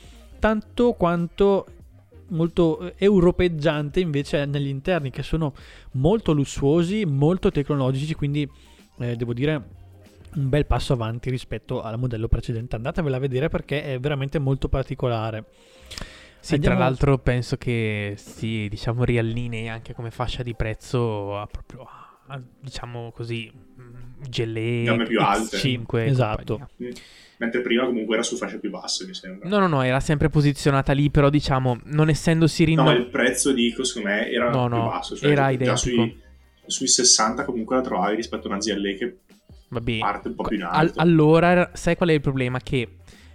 tanto 0.45 0.93
quanto 0.93 1.65
molto 2.29 2.79
eh, 2.79 2.95
europeggiante 2.99 4.01
invece 4.01 4.45
negli 4.45 4.67
interni 4.67 5.09
che 5.09 5.23
sono 5.23 5.55
molto 5.93 6.33
lussuosi, 6.33 7.07
molto 7.07 7.51
tecnologici, 7.51 8.13
quindi 8.13 8.47
eh, 8.99 9.17
devo 9.17 9.33
dire 9.33 9.55
un 10.35 10.51
bel 10.51 10.67
passo 10.67 10.93
avanti 10.93 11.31
rispetto 11.31 11.81
al 11.81 11.99
modello 11.99 12.29
precedente. 12.29 12.77
Andatevela 12.77 13.17
a 13.17 13.21
vedere 13.21 13.49
perché 13.49 13.85
è 13.85 13.99
veramente 13.99 14.39
molto 14.39 14.69
particolare. 14.69 15.47
Sì, 16.41 16.57
Andiamo... 16.57 16.77
tra 16.77 16.85
l'altro 16.85 17.17
penso 17.17 17.57
che 17.57 18.13
si 18.19 18.69
diciamo 18.69 19.03
riallinei 19.03 19.71
anche 19.71 19.95
come 19.95 20.11
fascia 20.11 20.43
di 20.43 20.55
prezzo 20.55 21.39
a 21.39 21.47
proprio 21.47 21.89
a, 22.27 22.39
diciamo 22.61 23.13
così 23.13 23.51
più 25.07 25.23
alte 25.23 25.57
5 25.57 26.05
esatto. 26.05 26.69
Sì 26.77 27.23
mentre 27.39 27.61
prima 27.61 27.85
comunque 27.85 28.15
era 28.15 28.23
su 28.23 28.37
fasce 28.37 28.59
più 28.59 28.71
basse, 28.71 29.07
mi 29.07 29.15
sembra. 29.15 29.49
No, 29.49 29.59
no, 29.59 29.67
no, 29.67 29.83
era 29.83 30.01
sempre 30.01 30.29
posizionata 30.29 30.93
lì, 30.93 31.11
però 31.11 31.31
diciamo, 31.31 31.79
non 31.85 32.09
essendosi 32.09 32.65
rinnovato... 32.65 32.97
No, 32.97 33.05
il 33.05 33.11
prezzo, 33.11 33.53
dico, 33.53 33.85
secondo 33.85 34.09
me 34.09 34.31
era 34.31 34.51
no, 34.51 34.69
no, 34.69 34.81
più 34.81 34.91
basso. 34.91 35.17
Cioè, 35.17 35.31
era 35.31 35.51
identico. 35.51 35.77
Sui, 35.77 36.21
sui, 36.67 36.89
60 36.89 37.45
comunque 37.45 37.77
la 37.77 37.83
trovavi 37.83 38.17
rispetto 38.17 38.47
a 38.47 38.51
una 38.51 38.61
ZLE 38.61 38.95
che 38.97 39.17
Vabbè. 39.69 39.99
parte 39.99 40.29
un 40.29 40.35
po' 40.35 40.45
più 40.45 40.57
in 40.57 40.63
alto. 40.63 40.99
All- 41.01 41.09
allora, 41.09 41.71
sai 41.75 41.97
qual 41.97 42.11
è 42.11 42.13
il 42.13 42.21
problema? 42.21 42.59
Che, 42.61 42.89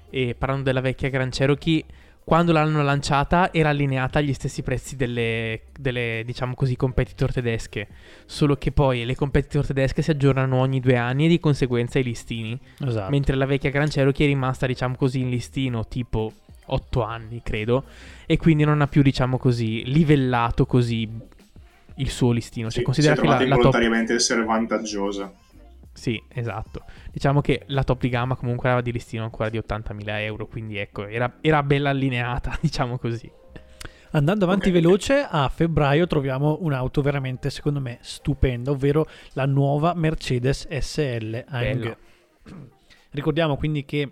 eh, 0.09 0.35
parlando 0.37 0.63
della 0.65 0.81
vecchia 0.81 1.09
Gran 1.09 1.29
Cherokee 1.29 1.83
quando 2.29 2.51
l'hanno 2.51 2.83
lanciata 2.83 3.51
era 3.51 3.69
allineata 3.69 4.19
agli 4.19 4.35
stessi 4.35 4.61
prezzi 4.61 4.95
delle, 4.95 5.61
delle, 5.75 6.21
diciamo 6.23 6.53
così, 6.53 6.75
competitor 6.75 7.33
tedesche. 7.33 7.87
Solo 8.27 8.55
che 8.55 8.71
poi 8.71 9.03
le 9.03 9.15
competitor 9.15 9.65
tedesche 9.65 10.03
si 10.03 10.11
aggiornano 10.11 10.57
ogni 10.57 10.79
due 10.79 10.95
anni 10.95 11.25
e 11.25 11.27
di 11.27 11.39
conseguenza 11.39 11.97
i 11.97 12.03
listini. 12.03 12.55
Esatto. 12.85 13.09
Mentre 13.09 13.35
la 13.35 13.47
vecchia 13.47 13.71
Gran 13.71 13.89
Cherokee 13.89 14.27
è 14.27 14.29
rimasta, 14.29 14.67
diciamo 14.67 14.95
così, 14.95 15.21
in 15.21 15.31
listino 15.31 15.87
tipo 15.87 16.31
8 16.67 17.01
anni, 17.01 17.41
credo. 17.41 17.85
E 18.27 18.37
quindi 18.37 18.63
non 18.63 18.81
ha 18.81 18.87
più, 18.87 19.01
diciamo 19.01 19.39
così, 19.39 19.81
livellato 19.85 20.67
così 20.67 21.09
il 21.95 22.09
suo 22.11 22.31
listino. 22.31 22.69
Cioè, 22.69 22.77
sì, 22.77 22.85
considera 22.85 23.15
che 23.15 23.25
la, 23.25 23.43
la 23.43 23.55
volontariamente 23.55 24.11
top... 24.11 24.17
essere 24.17 24.43
vantaggiosa. 24.43 25.33
Sì, 25.99 26.23
esatto. 26.29 26.85
Diciamo 27.11 27.41
che 27.41 27.63
la 27.67 27.83
top 27.83 27.99
di 27.99 28.07
gamma 28.07 28.37
comunque 28.37 28.69
aveva 28.69 28.81
di 28.81 28.93
listino 28.93 29.25
ancora 29.25 29.49
di 29.49 29.57
80.000 29.57 30.03
euro, 30.21 30.47
quindi 30.47 30.77
ecco, 30.77 31.05
era, 31.05 31.39
era 31.41 31.61
bella 31.61 31.89
allineata, 31.89 32.57
diciamo 32.61 32.97
così. 32.97 33.29
Andando 34.11 34.45
avanti 34.45 34.69
okay. 34.69 34.81
veloce, 34.81 35.27
a 35.29 35.49
febbraio 35.49 36.07
troviamo 36.07 36.59
un'auto 36.61 37.01
veramente, 37.01 37.49
secondo 37.49 37.81
me, 37.81 37.97
stupenda, 37.99 38.71
ovvero 38.71 39.05
la 39.33 39.45
nuova 39.45 39.93
Mercedes 39.93 40.69
SL 40.69 41.43
AMG. 41.45 41.97
Ricordiamo 43.11 43.57
quindi 43.57 43.83
che 43.83 44.03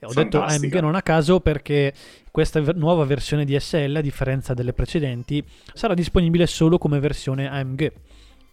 ho 0.00 0.10
Fantastica. 0.10 0.22
detto 0.22 0.42
AMG 0.42 0.80
non 0.80 0.94
a 0.94 1.02
caso 1.02 1.40
perché 1.40 1.92
questa 2.30 2.60
nuova 2.72 3.04
versione 3.04 3.44
di 3.44 3.58
SL, 3.58 3.96
a 3.96 4.00
differenza 4.00 4.54
delle 4.54 4.72
precedenti, 4.72 5.44
sarà 5.74 5.94
disponibile 5.94 6.46
solo 6.46 6.78
come 6.78 7.00
versione 7.00 7.50
AMG 7.50 7.92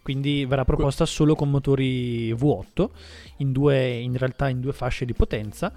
quindi 0.02 0.44
verrà 0.46 0.64
proposta 0.64 1.04
solo 1.06 1.34
con 1.34 1.50
motori 1.50 2.32
V8 2.32 2.88
in, 3.38 3.52
due, 3.52 3.98
in 3.98 4.16
realtà 4.16 4.48
in 4.48 4.60
due 4.60 4.72
fasce 4.72 5.04
di 5.04 5.12
potenza 5.12 5.72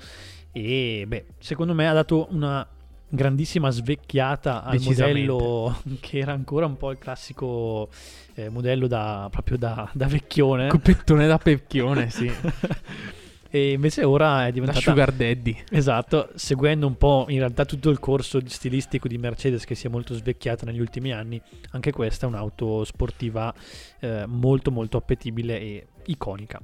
e 0.52 1.06
beh, 1.08 1.26
secondo 1.40 1.74
me 1.74 1.88
ha 1.88 1.94
dato 1.94 2.28
una 2.32 2.66
grandissima 3.14 3.70
svecchiata 3.70 4.64
al 4.64 4.80
modello 4.82 5.82
che 6.00 6.20
era 6.20 6.32
ancora 6.32 6.66
un 6.66 6.78
po' 6.78 6.92
il 6.92 6.98
classico 6.98 7.90
eh, 8.34 8.50
modello 8.50 8.88
da, 8.88 9.28
proprio 9.32 9.58
da, 9.58 9.90
da 9.94 10.08
vecchione. 10.08 10.68
Copettone 10.68 11.28
da 11.28 11.40
vecchione, 11.42 12.10
sì. 12.10 12.32
E 13.56 13.74
invece 13.74 14.04
ora 14.04 14.48
è 14.48 14.52
diventata... 14.52 14.80
La 14.84 14.92
Sugar 14.92 15.12
Daddy. 15.12 15.56
Esatto, 15.70 16.32
seguendo 16.34 16.88
un 16.88 16.98
po' 16.98 17.28
in 17.28 17.38
realtà 17.38 17.66
tutto 17.66 17.92
il 17.92 18.00
corso 18.00 18.42
stilistico 18.44 19.08
di 19.08 19.20
Mercedes 19.20 19.63
che 19.63 19.76
si 19.76 19.86
è 19.86 19.92
molto 19.92 20.16
svecchiata 20.16 20.66
negli 20.66 20.80
ultimi 20.80 21.13
anni, 21.13 21.39
anche 21.70 21.92
questa 21.92 22.26
è 22.26 22.30
un'auto 22.30 22.84
sportiva 22.84 23.54
eh, 24.00 24.26
molto 24.26 24.72
molto 24.72 24.98
appetibile 24.98 25.60
e 25.60 25.88
iconica. 26.08 26.60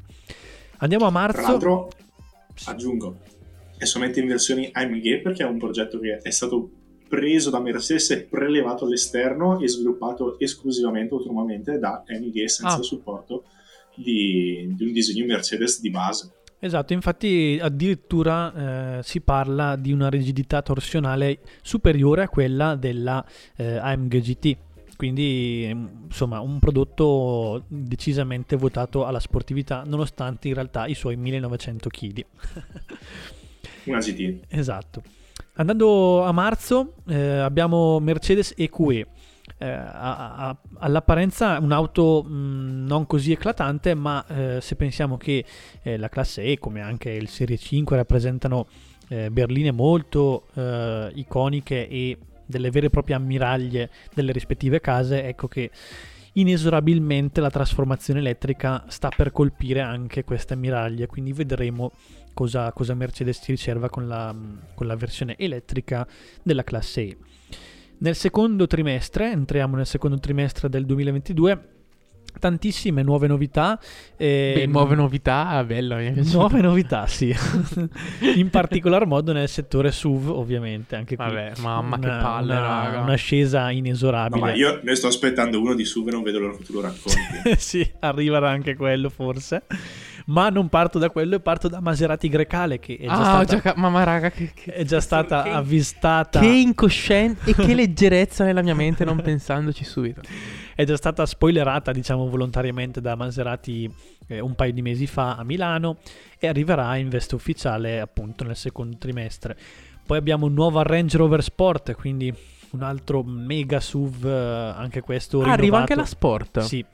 Andiamo 0.77 1.05
a 1.05 1.11
marzo. 1.11 1.37
Tra 1.37 1.47
l'altro, 1.51 1.91
aggiungo, 2.65 3.19
è 3.77 3.85
solamente 3.85 4.19
in 4.19 4.25
versioni 4.25 4.67
AMG 4.71 5.21
perché 5.21 5.43
è 5.43 5.47
un 5.47 5.59
progetto 5.59 5.99
che 5.99 6.17
è 6.17 6.31
stato 6.31 6.71
preso 7.07 7.51
da 7.51 7.59
Mercedes 7.59 8.09
e 8.09 8.23
prelevato 8.23 8.85
all'esterno 8.85 9.59
e 9.59 9.67
sviluppato 9.67 10.39
esclusivamente 10.39 11.13
autonomamente 11.13 11.77
da 11.77 12.03
AMG 12.07 12.45
senza 12.45 12.77
ah. 12.77 12.81
supporto 12.81 13.43
di, 13.95 14.73
di 14.75 14.85
un 14.85 14.91
disegno 14.91 15.25
Mercedes 15.25 15.81
di 15.81 15.91
base. 15.91 16.31
Esatto, 16.61 16.91
infatti 16.91 17.57
addirittura 17.61 18.97
eh, 18.97 19.03
si 19.03 19.21
parla 19.21 19.77
di 19.77 19.93
una 19.93 20.09
rigidità 20.09 20.61
torsionale 20.61 21.39
superiore 21.61 22.23
a 22.23 22.27
quella 22.27 22.75
della 22.75 23.25
eh, 23.55 23.77
AMG 23.77 24.19
GT, 24.19 24.57
quindi 24.97 25.69
insomma 25.69 26.41
un 26.41 26.59
prodotto 26.59 27.63
decisamente 27.67 28.57
votato 28.57 29.05
alla 29.05 29.21
sportività 29.21 29.83
nonostante 29.85 30.49
in 30.49 30.55
realtà 30.55 30.85
i 30.87 30.95
suoi 30.95 31.15
1900 31.15 31.89
kg. 31.89 32.25
una 33.85 33.99
GT. 33.99 34.39
Esatto. 34.49 35.01
Andando 35.53 36.23
a 36.23 36.31
marzo 36.33 36.95
eh, 37.07 37.37
abbiamo 37.37 37.99
Mercedes 38.01 38.53
EQE 38.57 39.07
eh, 39.61 39.67
ha, 39.67 40.35
ha, 40.35 40.57
all'apparenza 40.77 41.59
un'auto 41.59 42.23
mh, 42.23 42.85
non 42.87 43.05
così 43.05 43.33
eclatante, 43.33 43.93
ma 43.93 44.25
eh, 44.27 44.61
se 44.61 44.75
pensiamo 44.75 45.17
che 45.17 45.43
eh, 45.83 45.97
la 45.97 46.07
classe 46.07 46.43
E, 46.43 46.57
come 46.57 46.81
anche 46.81 47.11
il 47.11 47.27
Serie 47.27 47.57
5, 47.57 47.97
rappresentano 47.97 48.67
eh, 49.09 49.29
berline 49.29 49.71
molto 49.71 50.47
eh, 50.53 51.11
iconiche 51.13 51.89
e 51.89 52.17
delle 52.45 52.71
vere 52.71 52.87
e 52.87 52.89
proprie 52.89 53.15
ammiraglie 53.15 53.89
delle 54.13 54.31
rispettive 54.31 54.79
case, 54.79 55.23
ecco 55.25 55.47
che 55.47 55.69
inesorabilmente 56.33 57.41
la 57.41 57.49
trasformazione 57.49 58.21
elettrica 58.21 58.85
sta 58.87 59.09
per 59.09 59.31
colpire 59.31 59.81
anche 59.81 60.23
queste 60.23 60.53
ammiraglie, 60.53 61.07
quindi 61.07 61.33
vedremo 61.33 61.91
cosa, 62.33 62.71
cosa 62.71 62.93
Mercedes 62.93 63.41
si 63.41 63.51
riserva 63.51 63.89
con 63.89 64.07
la, 64.07 64.33
con 64.73 64.87
la 64.87 64.95
versione 64.95 65.35
elettrica 65.37 66.07
della 66.41 66.63
classe 66.63 67.01
E. 67.01 67.17
Nel 68.01 68.15
secondo 68.15 68.65
trimestre, 68.65 69.29
entriamo 69.31 69.75
nel 69.75 69.85
secondo 69.85 70.17
trimestre 70.19 70.69
del 70.69 70.85
2022, 70.85 71.77
tantissime 72.39 73.03
nuove 73.03 73.27
novità. 73.27 73.79
Eh, 74.15 74.53
Beh, 74.55 74.65
nuove 74.67 74.95
novità, 74.95 75.61
bello. 75.65 75.97
Nuove 76.31 76.61
novità, 76.61 77.07
sì. 77.07 77.35
In 78.35 78.49
particolar 78.49 79.05
modo 79.05 79.33
nel 79.33 79.49
settore 79.49 79.91
SUV, 79.91 80.29
ovviamente. 80.29 80.95
Anche 80.95 81.15
qui. 81.15 81.25
Vabbè, 81.25 81.53
mamma 81.59 81.97
una, 81.97 82.07
che 82.07 82.21
palle, 82.23 82.51
una, 82.53 82.61
raga. 82.61 82.99
Un'ascesa 83.01 83.69
inesorabile. 83.71 84.39
No, 84.39 84.45
ma 84.45 84.53
io 84.53 84.79
ne 84.81 84.95
sto 84.95 85.07
aspettando 85.07 85.59
uno 85.59 85.73
di 85.73 85.83
SUV 85.83 86.07
e 86.07 86.11
non 86.11 86.23
vedo 86.23 86.39
l'ora 86.39 86.55
che 86.55 86.63
tu 86.63 86.73
lo 86.73 86.81
racconti. 86.81 87.19
sì, 87.57 87.89
arriverà 87.99 88.49
anche 88.49 88.75
quello 88.75 89.09
forse. 89.09 89.63
Ma 90.29 90.49
non 90.49 90.69
parto 90.69 90.99
da 90.99 91.09
quello, 91.09 91.39
parto 91.39 91.67
da 91.67 91.79
Maserati 91.79 92.29
Grecale 92.29 92.79
che 92.79 92.97
è 92.97 93.05
già 93.05 93.13
ah, 93.13 93.43
stata, 93.43 93.61
già, 93.61 93.73
mamma 93.75 94.03
raga, 94.03 94.29
che, 94.29 94.51
che, 94.53 94.73
è 94.73 94.83
già 94.83 95.01
stata 95.01 95.41
che, 95.41 95.49
avvistata. 95.49 96.39
Che 96.39 96.47
incosciente 96.47 97.49
e 97.49 97.55
che 97.55 97.73
leggerezza 97.73 98.43
nella 98.43 98.61
mia 98.61 98.75
mente 98.75 99.03
non 99.03 99.19
pensandoci 99.21 99.83
subito. 99.83 100.21
È 100.75 100.83
già 100.83 100.95
stata 100.97 101.25
spoilerata, 101.25 101.91
diciamo, 101.91 102.29
volontariamente 102.29 103.01
da 103.01 103.15
Maserati 103.15 103.91
eh, 104.27 104.39
un 104.39 104.53
paio 104.53 104.71
di 104.71 104.83
mesi 104.83 105.07
fa 105.07 105.35
a 105.35 105.43
Milano 105.43 105.97
e 106.37 106.47
arriverà 106.47 106.95
in 106.97 107.09
veste 107.09 107.33
ufficiale 107.33 107.99
appunto 107.99 108.43
nel 108.43 108.55
secondo 108.55 108.97
trimestre. 108.99 109.57
Poi 110.05 110.17
abbiamo 110.17 110.45
un 110.45 110.53
nuovo 110.53 110.79
Range 110.83 111.17
Rover 111.17 111.41
Sport, 111.41 111.95
quindi 111.95 112.31
un 112.71 112.83
altro 112.83 113.23
mega 113.23 113.79
SUV, 113.79 114.25
eh, 114.27 114.73
anche 114.77 115.01
questo 115.01 115.41
ah, 115.41 115.53
Arriva 115.53 115.79
anche 115.79 115.95
la 115.95 116.05
Sport. 116.05 116.59
Sì 116.59 116.85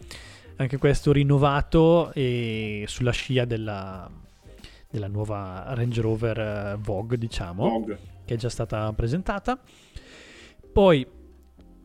anche 0.58 0.78
questo 0.78 1.12
rinnovato 1.12 2.12
e 2.14 2.86
sulla 2.88 3.12
scia 3.12 3.46
della, 3.46 4.10
della 4.90 5.08
nuova 5.08 5.66
Range 5.70 6.02
Rover 6.02 6.40
eh, 6.40 6.78
Vogue, 6.80 7.18
diciamo, 7.18 7.68
Vogue. 7.68 8.00
che 8.26 8.36
è 8.36 8.38
già 8.38 8.50
stata 8.50 8.92
presentata. 8.94 9.60
Poi, 10.72 11.06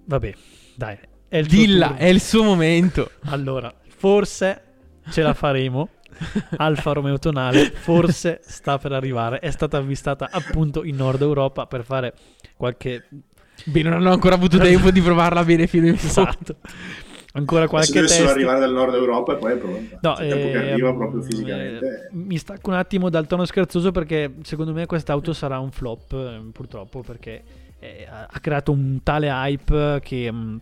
vabbè, 0.04 0.34
dai, 0.74 0.98
è 1.28 1.38
il 1.38 1.46
Dilla, 1.46 1.96
è 1.96 2.06
il 2.06 2.20
suo 2.20 2.42
momento. 2.42 3.10
Allora, 3.26 3.72
forse 3.88 4.62
ce 5.10 5.22
la 5.22 5.34
faremo. 5.34 5.88
Alfa 6.58 6.92
Romeo 6.92 7.18
Tonale 7.18 7.70
forse 7.70 8.40
sta 8.42 8.78
per 8.78 8.92
arrivare. 8.92 9.38
È 9.38 9.50
stata 9.50 9.78
avvistata 9.78 10.28
appunto 10.30 10.84
in 10.84 10.96
Nord 10.96 11.22
Europa 11.22 11.66
per 11.66 11.84
fare 11.84 12.14
qualche. 12.56 13.08
Beh, 13.64 13.82
non 13.82 13.92
hanno 13.94 14.12
ancora 14.12 14.34
avuto 14.34 14.58
tempo 14.58 14.90
di 14.90 15.00
provarla 15.00 15.44
bene 15.44 15.66
fino 15.66 15.86
in 15.86 15.96
fondo. 15.96 16.30
Esatto 16.30 16.56
ancora 17.32 17.68
qualche 17.68 17.92
deve 17.92 18.06
test. 18.06 18.18
solo 18.18 18.30
arrivare 18.30 18.60
dal 18.60 18.72
nord 18.72 18.94
Europa 18.94 19.34
e 19.34 19.36
poi 19.36 19.52
è 19.52 19.56
pronta. 19.56 19.98
No, 20.00 20.16
cioè, 20.16 20.32
eh, 20.32 20.50
che 20.50 20.56
arriva 20.56 20.94
proprio 20.94 21.22
fisicamente. 21.22 21.86
Eh, 21.86 22.08
mi 22.12 22.36
stacco 22.36 22.70
un 22.70 22.76
attimo 22.76 23.08
dal 23.08 23.26
tono 23.26 23.44
scherzoso 23.44 23.92
perché 23.92 24.34
secondo 24.42 24.72
me 24.72 24.86
quest'auto 24.86 25.32
sarà 25.32 25.58
un 25.58 25.70
flop, 25.70 26.12
eh, 26.12 26.50
purtroppo, 26.52 27.02
perché 27.02 27.42
eh, 27.78 28.06
ha 28.08 28.40
creato 28.40 28.72
un 28.72 29.00
tale 29.02 29.28
hype 29.28 30.00
che 30.02 30.30
mm, 30.30 30.56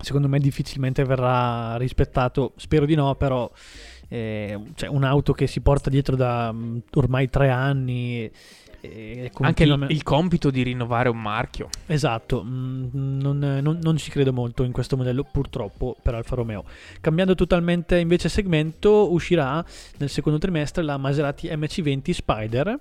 secondo 0.00 0.28
me 0.28 0.38
difficilmente 0.38 1.04
verrà 1.04 1.76
rispettato. 1.76 2.52
Spero 2.56 2.84
di 2.84 2.94
no, 2.94 3.14
però 3.14 3.50
eh, 4.08 4.60
cioè, 4.74 4.88
un'auto 4.90 5.32
che 5.32 5.46
si 5.46 5.60
porta 5.60 5.88
dietro 5.88 6.16
da 6.16 6.52
mm, 6.52 6.78
ormai 6.94 7.30
tre 7.30 7.48
anni 7.48 8.30
anche 9.40 9.62
il, 9.62 9.86
il, 9.90 10.02
compito 10.02 10.50
di 10.50 10.62
rinnovare 10.62 11.08
un 11.08 11.20
marchio. 11.20 11.68
Esatto, 11.86 12.42
mm, 12.42 13.20
non, 13.20 13.38
non, 13.38 13.78
non, 13.80 13.96
ci 13.96 14.10
credo 14.10 14.32
molto 14.32 14.64
in 14.64 14.72
questo 14.72 14.96
modello 14.96 15.24
purtroppo 15.30 15.96
per 16.02 16.14
Alfa 16.14 16.34
Romeo. 16.34 16.64
Cambiando 17.00 17.34
totalmente 17.34 17.98
invece 17.98 18.28
segmento 18.28 19.12
uscirà 19.12 19.64
nel 19.98 20.08
secondo 20.08 20.38
trimestre 20.38 20.82
la 20.82 20.96
Maserati 20.96 21.48
MC20 21.48 22.10
Spider. 22.10 22.80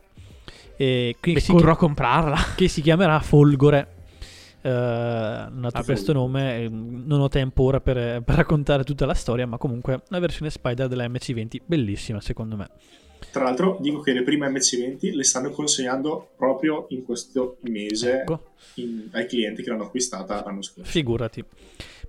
E 0.75 1.17
qui 1.19 1.33
Beh, 1.33 1.43
corro 1.45 1.71
a 1.71 1.77
comprarla. 1.77 2.37
Che 2.55 2.67
si 2.67 2.81
chiamerà 2.81 3.19
Folgore. 3.19 3.95
Uh, 4.61 4.69
nato 4.69 5.79
ah, 5.79 5.83
questo 5.83 6.13
nome, 6.13 6.69
non 6.69 7.19
ho 7.19 7.29
tempo 7.29 7.63
ora 7.63 7.79
per, 7.79 8.21
per 8.21 8.35
raccontare 8.35 8.83
tutta 8.83 9.07
la 9.07 9.15
storia, 9.15 9.47
ma 9.47 9.57
comunque 9.57 10.03
la 10.09 10.19
versione 10.19 10.51
Spider 10.51 10.87
della 10.87 11.07
MC20 11.07 11.61
bellissima 11.65 12.21
secondo 12.21 12.55
me. 12.55 12.69
Tra 13.29 13.43
l'altro 13.43 13.77
dico 13.79 14.01
che 14.01 14.13
le 14.13 14.23
prime 14.23 14.49
MC20 14.49 15.13
le 15.13 15.23
stanno 15.23 15.51
consegnando 15.51 16.29
proprio 16.35 16.85
in 16.89 17.03
questo 17.03 17.57
mese 17.61 18.21
ecco. 18.21 18.51
in, 18.75 19.07
ai 19.11 19.27
clienti 19.27 19.61
che 19.63 19.69
l'hanno 19.69 19.85
acquistata 19.85 20.43
l'anno 20.43 20.61
scorso. 20.61 20.89
Figurati. 20.89 21.43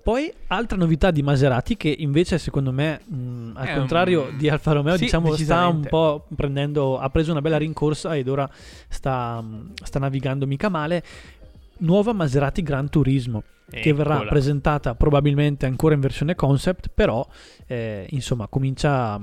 Poi 0.02 0.32
altra 0.48 0.76
novità 0.76 1.12
di 1.12 1.22
Maserati 1.22 1.76
che 1.76 1.94
invece 1.96 2.38
secondo 2.38 2.72
me 2.72 3.00
mh, 3.04 3.52
al 3.54 3.66
È 3.68 3.74
contrario 3.76 4.22
un... 4.30 4.36
di 4.36 4.48
Alfa 4.48 4.72
Romeo 4.72 4.96
sì, 4.96 5.04
diciamo 5.04 5.36
sta 5.36 5.68
un 5.68 5.86
po' 5.88 6.26
prendendo 6.34 6.98
ha 6.98 7.08
preso 7.08 7.30
una 7.30 7.40
bella 7.40 7.56
rincorsa 7.56 8.16
ed 8.16 8.26
ora 8.26 8.50
sta, 8.88 9.44
sta 9.80 9.98
navigando 10.00 10.44
mica 10.44 10.68
male 10.68 11.04
nuova 11.82 12.12
Maserati 12.12 12.62
Gran 12.62 12.88
Turismo 12.88 13.42
che 13.70 13.88
Eccola. 13.88 14.16
verrà 14.16 14.26
presentata 14.28 14.94
probabilmente 14.94 15.64
ancora 15.64 15.94
in 15.94 16.00
versione 16.00 16.34
concept, 16.34 16.90
però 16.94 17.26
eh, 17.66 18.06
insomma 18.10 18.46
comincia 18.46 19.14
a, 19.14 19.20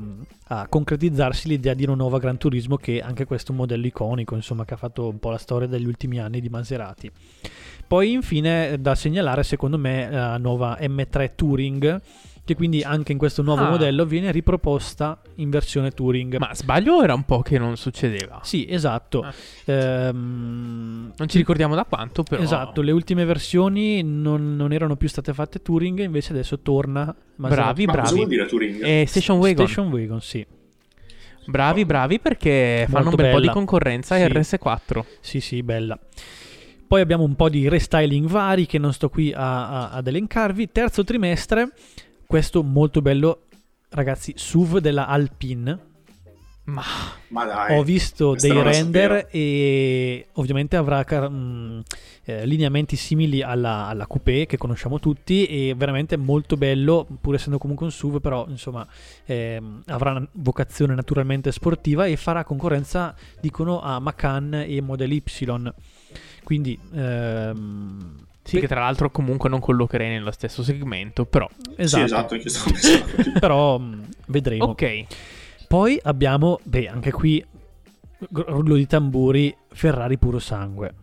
a, 0.47 0.67
concretizzarsi 0.67 1.47
l'idea 1.47 1.75
di 1.75 1.83
una 1.83 1.93
nuova 1.93 2.17
Gran 2.17 2.37
Turismo 2.37 2.75
che 2.77 2.99
anche 2.99 3.25
questo 3.25 3.49
è 3.49 3.51
un 3.51 3.59
modello 3.59 3.85
iconico, 3.85 4.35
insomma 4.35 4.65
che 4.65 4.73
ha 4.73 4.77
fatto 4.77 5.07
un 5.07 5.19
po' 5.19 5.29
la 5.29 5.37
storia 5.37 5.67
degli 5.67 5.85
ultimi 5.85 6.19
anni 6.19 6.41
di 6.41 6.49
Maserati. 6.49 7.11
Poi 7.87 8.11
infine 8.11 8.79
da 8.79 8.95
segnalare 8.95 9.43
secondo 9.43 9.77
me 9.77 10.09
la 10.09 10.37
nuova 10.37 10.77
M3 10.79 11.31
Touring 11.35 12.01
che 12.49 12.55
quindi 12.55 12.81
anche 12.81 13.11
in 13.11 13.17
questo 13.19 13.43
nuovo 13.43 13.63
ah. 13.63 13.69
modello 13.69 14.05
viene 14.05 14.31
riproposta 14.31 15.21
in 15.35 15.51
versione 15.51 15.91
Touring. 15.91 16.37
Ma 16.37 16.55
sbaglio 16.55 17.03
era 17.03 17.13
un 17.13 17.23
po' 17.23 17.41
che 17.41 17.59
non 17.59 17.77
succedeva? 17.77 18.39
Sì, 18.43 18.65
esatto. 18.67 19.21
Ah. 19.21 19.33
Ehm, 19.65 21.13
non 21.15 21.27
ci 21.27 21.37
ricordiamo 21.37 21.75
da 21.75 21.85
quanto, 21.85 22.23
però. 22.23 22.41
Esatto, 22.41 22.81
le 22.81 22.91
ultime 22.91 23.23
versioni 23.25 24.01
non, 24.01 24.55
non 24.55 24.73
erano 24.73 24.95
più 24.95 25.07
state 25.07 25.31
fatte 25.33 25.61
Touring, 25.61 25.99
invece 25.99 26.31
adesso 26.31 26.59
torna. 26.59 27.15
Bravi, 27.35 27.85
Ma 27.85 27.91
bravi. 27.91 28.07
cosa 28.07 28.15
vuol 28.15 28.27
dire 28.27 28.45
Touring? 28.47 28.83
Eh, 28.83 29.05
Station 29.07 29.37
Wagon. 29.37 29.67
Station 29.67 29.91
Wagon, 29.91 30.21
sì. 30.21 30.45
Bravi, 31.45 31.85
bravi 31.85 32.19
perché 32.19 32.85
Molto 32.89 32.91
fanno 32.91 33.09
un 33.09 33.15
bel 33.15 33.25
bella. 33.25 33.35
po' 33.35 33.41
di 33.41 33.49
concorrenza 33.49 34.15
sì. 34.15 34.23
RS4. 34.23 35.03
Sì, 35.19 35.39
sì, 35.39 35.61
bella. 35.61 35.99
Poi 36.87 37.01
abbiamo 37.01 37.23
un 37.23 37.35
po' 37.35 37.49
di 37.49 37.69
restyling 37.69 38.27
vari 38.27 38.65
che 38.65 38.79
non 38.79 38.91
sto 38.93 39.09
qui 39.09 39.31
a, 39.31 39.69
a, 39.69 39.89
ad 39.91 40.07
elencarvi. 40.07 40.71
Terzo 40.71 41.03
trimestre 41.03 41.73
questo 42.29 42.61
molto 42.61 43.01
bello, 43.01 43.45
ragazzi, 43.89 44.33
SUV 44.35 44.77
della 44.77 45.07
Alpine. 45.07 45.87
Ma, 46.65 46.83
Ma 47.29 47.45
dai, 47.45 47.75
ho 47.75 47.81
visto 47.81 48.35
dei 48.35 48.51
render 48.61 49.29
e 49.31 50.27
ovviamente 50.33 50.75
avrà 50.75 51.03
mh, 51.27 51.33
mm, 51.33 51.79
eh, 52.25 52.45
lineamenti 52.45 52.95
simili 52.95 53.41
alla, 53.41 53.87
alla, 53.87 54.05
coupé 54.05 54.45
che 54.45 54.57
conosciamo 54.57 54.99
tutti 54.99 55.47
e 55.47 55.73
veramente 55.75 56.17
molto 56.17 56.55
bello, 56.55 57.07
pur 57.19 57.33
essendo 57.33 57.57
comunque 57.57 57.87
un 57.87 57.91
SUV, 57.91 58.21
però 58.21 58.45
insomma 58.47 58.87
eh, 59.25 59.59
avrà 59.87 60.11
una 60.11 60.27
vocazione 60.33 60.93
naturalmente 60.93 61.51
sportiva 61.51 62.05
e 62.05 62.15
farà 62.15 62.43
concorrenza, 62.43 63.15
dicono, 63.41 63.81
a 63.81 63.97
Macan 63.97 64.53
e 64.67 64.79
Model 64.81 65.11
Y. 65.13 65.23
Quindi 66.43 66.79
ehm, 66.93 68.27
sì, 68.49 68.55
Pe- 68.55 68.61
che 68.61 68.67
tra 68.67 68.81
l'altro 68.81 69.09
comunque 69.09 69.49
non 69.49 69.59
collocherei 69.59 70.09
nello 70.09 70.31
stesso 70.31 70.63
segmento, 70.63 71.25
però... 71.25 71.47
Esatto, 71.75 72.39
sì, 72.39 72.47
esatto 72.47 73.39
però 73.39 73.77
mh, 73.77 74.07
vedremo. 74.27 74.65
Ok. 74.65 75.05
Poi 75.67 75.99
abbiamo, 76.01 76.59
beh, 76.63 76.87
anche 76.87 77.11
qui, 77.11 77.45
rullo 78.31 78.75
di 78.75 78.87
tamburi, 78.87 79.55
Ferrari 79.71 80.17
puro 80.17 80.39
sangue. 80.39 80.93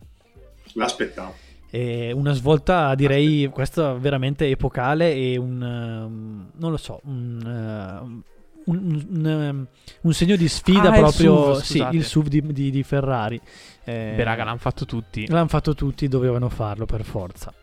L'aspettavo. 0.73 1.45
E 1.69 2.11
una 2.13 2.33
svolta 2.33 2.95
direi 2.95 3.47
questa 3.47 3.93
veramente 3.93 4.47
epocale 4.47 5.13
e 5.13 5.37
un 5.37 5.61
um, 5.61 6.49
non 6.55 6.71
lo 6.71 6.77
so 6.77 7.01
un, 7.03 8.23
uh, 8.23 8.36
un, 8.67 9.05
un, 9.09 9.65
un, 10.01 10.13
segno 10.13 10.35
di 10.35 10.47
sfida 10.47 10.89
ah, 10.89 10.99
proprio 10.99 11.51
il 11.51 11.55
SUV, 11.57 11.61
sì, 11.61 11.87
il 11.95 12.03
SUV 12.03 12.27
di, 12.27 12.41
di, 12.53 12.71
di 12.71 12.83
Ferrari 12.83 13.41
eh, 13.87 14.13
Beh, 14.17 14.23
raga, 14.23 14.43
l'hanno 14.43 14.57
fatto 14.57 14.85
tutti. 14.85 15.25
L'hanno 15.27 15.47
fatto 15.47 15.73
tutti, 15.73 16.09
dovevano 16.09 16.49
farlo 16.49 16.85
per 16.85 17.05
forza. 17.05 17.53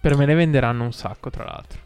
Per 0.00 0.16
me 0.16 0.24
ne 0.24 0.34
venderanno 0.34 0.84
un 0.84 0.92
sacco, 0.92 1.28
tra 1.28 1.44
l'altro. 1.44 1.80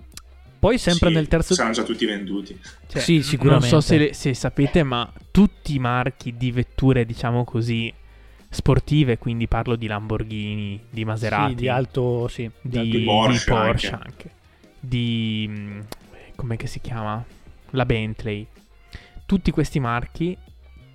Poi 0.59 0.77
sempre 0.77 1.09
sì, 1.09 1.15
nel 1.15 1.29
terzo... 1.29 1.55
Saranno 1.55 1.73
già 1.73 1.83
tutti 1.83 2.05
venduti. 2.05 2.59
Cioè, 2.87 3.01
sì, 3.01 3.23
sicuramente. 3.23 3.71
Non 3.71 3.81
so 3.81 3.87
se, 3.87 4.13
se, 4.13 4.35
sapete, 4.35 4.83
ma 4.83 5.11
tutti 5.31 5.75
i 5.75 5.79
marchi 5.79 6.37
di 6.37 6.53
vetture, 6.53 7.07
diciamo 7.07 7.45
così, 7.45 7.93
sportive, 8.51 9.17
quindi 9.17 9.49
parlo 9.49 9.77
di 9.77 9.87
Lamborghini, 9.87 10.85
di 10.91 11.05
Maserati, 11.07 11.51
Sì, 11.51 11.55
di 11.57 11.69
alto, 11.69 12.29
sì. 12.29 12.51
di, 12.61 12.81
di 12.81 12.91
di 12.91 13.05
Porsche 13.05 13.51
Porsche, 13.51 13.91
anche. 13.91 14.07
anche. 14.07 14.31
di 14.79 15.47
mm, 15.49 15.81
com'è 16.37 16.57
che 16.57 16.67
si 16.67 16.81
chiama? 16.81 17.25
La 17.75 17.85
Bentley. 17.85 18.47
Tutti 19.27 19.51
questi 19.51 19.79
marchi 19.81 20.37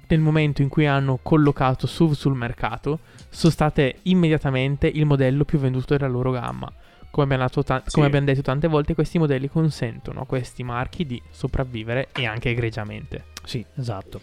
nel 0.08 0.20
momento 0.20 0.62
in 0.62 0.70
cui 0.70 0.88
hanno 0.88 1.20
collocato 1.22 1.86
SUV 1.88 2.14
sul 2.14 2.36
mercato 2.36 3.00
sono 3.30 3.52
state 3.52 3.98
immediatamente 4.04 4.88
il 4.88 5.06
modello 5.06 5.46
più 5.46 5.60
venduto 5.60 5.96
della 5.96 6.08
loro 6.10 6.32
gamma. 6.32 6.72
Come 7.12 7.34
abbiamo, 7.34 7.64
ta- 7.64 7.82
Sì. 7.86 7.94
come 7.96 8.06
abbiamo 8.06 8.26
detto 8.26 8.42
tante 8.42 8.68
volte, 8.68 8.94
questi 8.94 9.18
modelli 9.18 9.50
consentono 9.50 10.22
a 10.22 10.26
questi 10.26 10.64
marchi 10.64 11.06
di 11.06 11.22
sopravvivere 11.32 12.10
e 12.14 12.26
anche 12.26 12.50
egregiamente. 12.50 13.26
Sì, 13.44 13.64
esatto. 13.76 14.22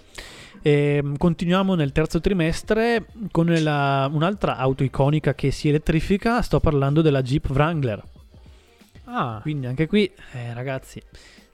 Ehm, 0.62 1.16
continuiamo 1.16 1.74
nel 1.74 1.92
terzo 1.92 2.20
trimestre 2.20 3.06
con 3.32 3.46
la- 3.46 4.08
un'altra 4.12 4.56
auto 4.56 4.82
iconica 4.84 5.34
che 5.34 5.50
si 5.50 5.68
elettrifica. 5.68 6.42
Sto 6.42 6.60
parlando 6.60 7.02
della 7.02 7.22
Jeep 7.22 7.48
Wrangler. 7.50 8.02
Ah, 9.04 9.38
Quindi 9.42 9.66
anche 9.66 9.86
qui, 9.86 10.10
eh, 10.32 10.52
ragazzi, 10.54 11.00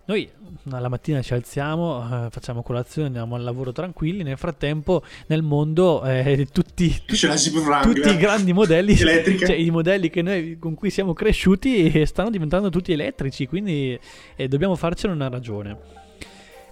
noi 0.05 0.29
alla 0.71 0.89
mattina 0.89 1.23
ci 1.23 1.33
alziamo, 1.33 2.27
eh, 2.27 2.31
facciamo 2.31 2.63
colazione, 2.63 3.07
andiamo 3.07 3.37
al 3.37 3.43
lavoro 3.43 3.73
tranquilli. 3.73 4.23
Nel 4.23 4.37
frattempo, 4.37 5.03
nel 5.27 5.43
mondo, 5.43 6.05
eh, 6.05 6.49
tutti, 6.53 7.03
Wrangler. 7.61 7.95
tutti 7.95 8.15
i 8.15 8.19
grandi 8.19 8.53
modelli, 8.53 8.97
cioè 8.97 9.55
i 9.55 9.71
modelli 9.71 10.11
che 10.11 10.23
noi, 10.23 10.59
con 10.59 10.75
cui 10.75 10.91
siamo 10.91 11.13
cresciuti, 11.13 11.91
eh, 11.91 12.07
stanno 12.07 12.31
diventando 12.31 12.69
tutti 12.69 12.93
elettrici. 12.93 13.47
Quindi 13.47 13.99
eh, 14.35 14.49
dobbiamo 14.49 14.75
farcene 14.75 15.13
una 15.13 15.29
ragione. 15.29 16.01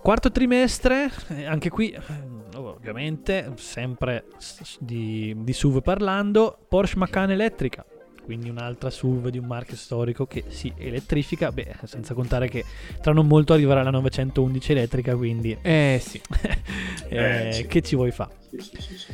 Quarto 0.03 0.33
trimestre, 0.33 1.11
eh, 1.29 1.45
anche 1.45 1.69
qui, 1.69 1.91
eh, 1.91 2.01
ovviamente, 2.57 3.53
sempre 3.57 4.25
di, 4.79 5.35
di 5.37 5.53
SUV 5.53 5.83
parlando, 5.83 6.59
Porsche 6.69 6.97
Macan 6.97 7.31
elettrica. 7.31 7.85
Quindi 8.25 8.49
un'altra 8.49 8.91
SUV 8.91 9.29
di 9.29 9.39
un 9.39 9.47
marchio 9.47 9.77
storico 9.77 10.27
che 10.27 10.45
si 10.49 10.73
elettrifica. 10.77 11.51
Beh, 11.51 11.75
senza 11.85 12.15
contare 12.15 12.49
che 12.49 12.65
tra 13.01 13.13
non 13.13 13.27
molto 13.27 13.53
arriverà 13.55 13.83
la 13.83 13.91
911 13.91 14.73
elettrica, 14.73 15.17
quindi 15.17 15.57
eh 15.63 16.01
sì. 16.03 16.21
eh, 17.09 17.49
Eh, 17.49 17.53
sì. 17.53 17.67
che 17.67 17.83
ci 17.83 17.97
vuoi 17.97 18.11
fare? 18.13 18.31
Sì, 18.51 18.61
sì, 18.61 18.77
sì, 18.81 18.97
sì. 18.97 19.13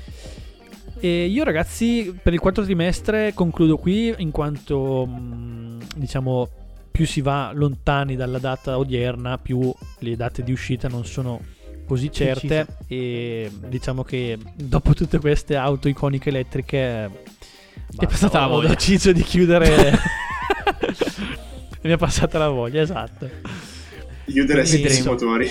E 0.99 1.27
io 1.27 1.45
ragazzi 1.45 2.19
per 2.23 2.33
il 2.33 2.41
quarto 2.41 2.63
trimestre 2.63 3.35
concludo 3.35 3.77
qui 3.77 4.15
in 4.17 4.31
quanto 4.31 5.05
mh, 5.07 5.79
diciamo 5.97 6.49
più 6.91 7.05
si 7.07 7.21
va 7.21 7.51
lontani 7.55 8.17
dalla 8.17 8.39
data 8.39 8.79
odierna 8.79 9.37
più 9.37 9.71
le 9.99 10.17
date 10.17 10.43
di 10.43 10.53
uscita 10.53 10.89
non 10.89 11.05
sono 11.05 11.39
così 11.87 12.11
certe 12.11 12.67
e 12.87 13.51
diciamo 13.69 14.03
che 14.03 14.39
dopo 14.55 14.95
tutte 14.95 15.19
queste 15.19 15.57
auto 15.57 15.89
iconiche 15.89 16.31
elettriche 16.31 17.11
Ti 17.89 18.05
è 18.05 18.09
passata 18.09 18.41
la 18.41 18.47
voglia. 18.47 18.67
ho 18.67 18.75
deciso 18.75 19.13
di 19.13 19.23
chiudere 19.23 19.93
mi 21.83 21.93
è 21.93 21.97
passata 21.97 22.39
la 22.39 22.49
voglia 22.49 22.83
esatto 22.83 23.29
Chiudere 24.27 24.67
senza 24.67 25.09
motori. 25.11 25.49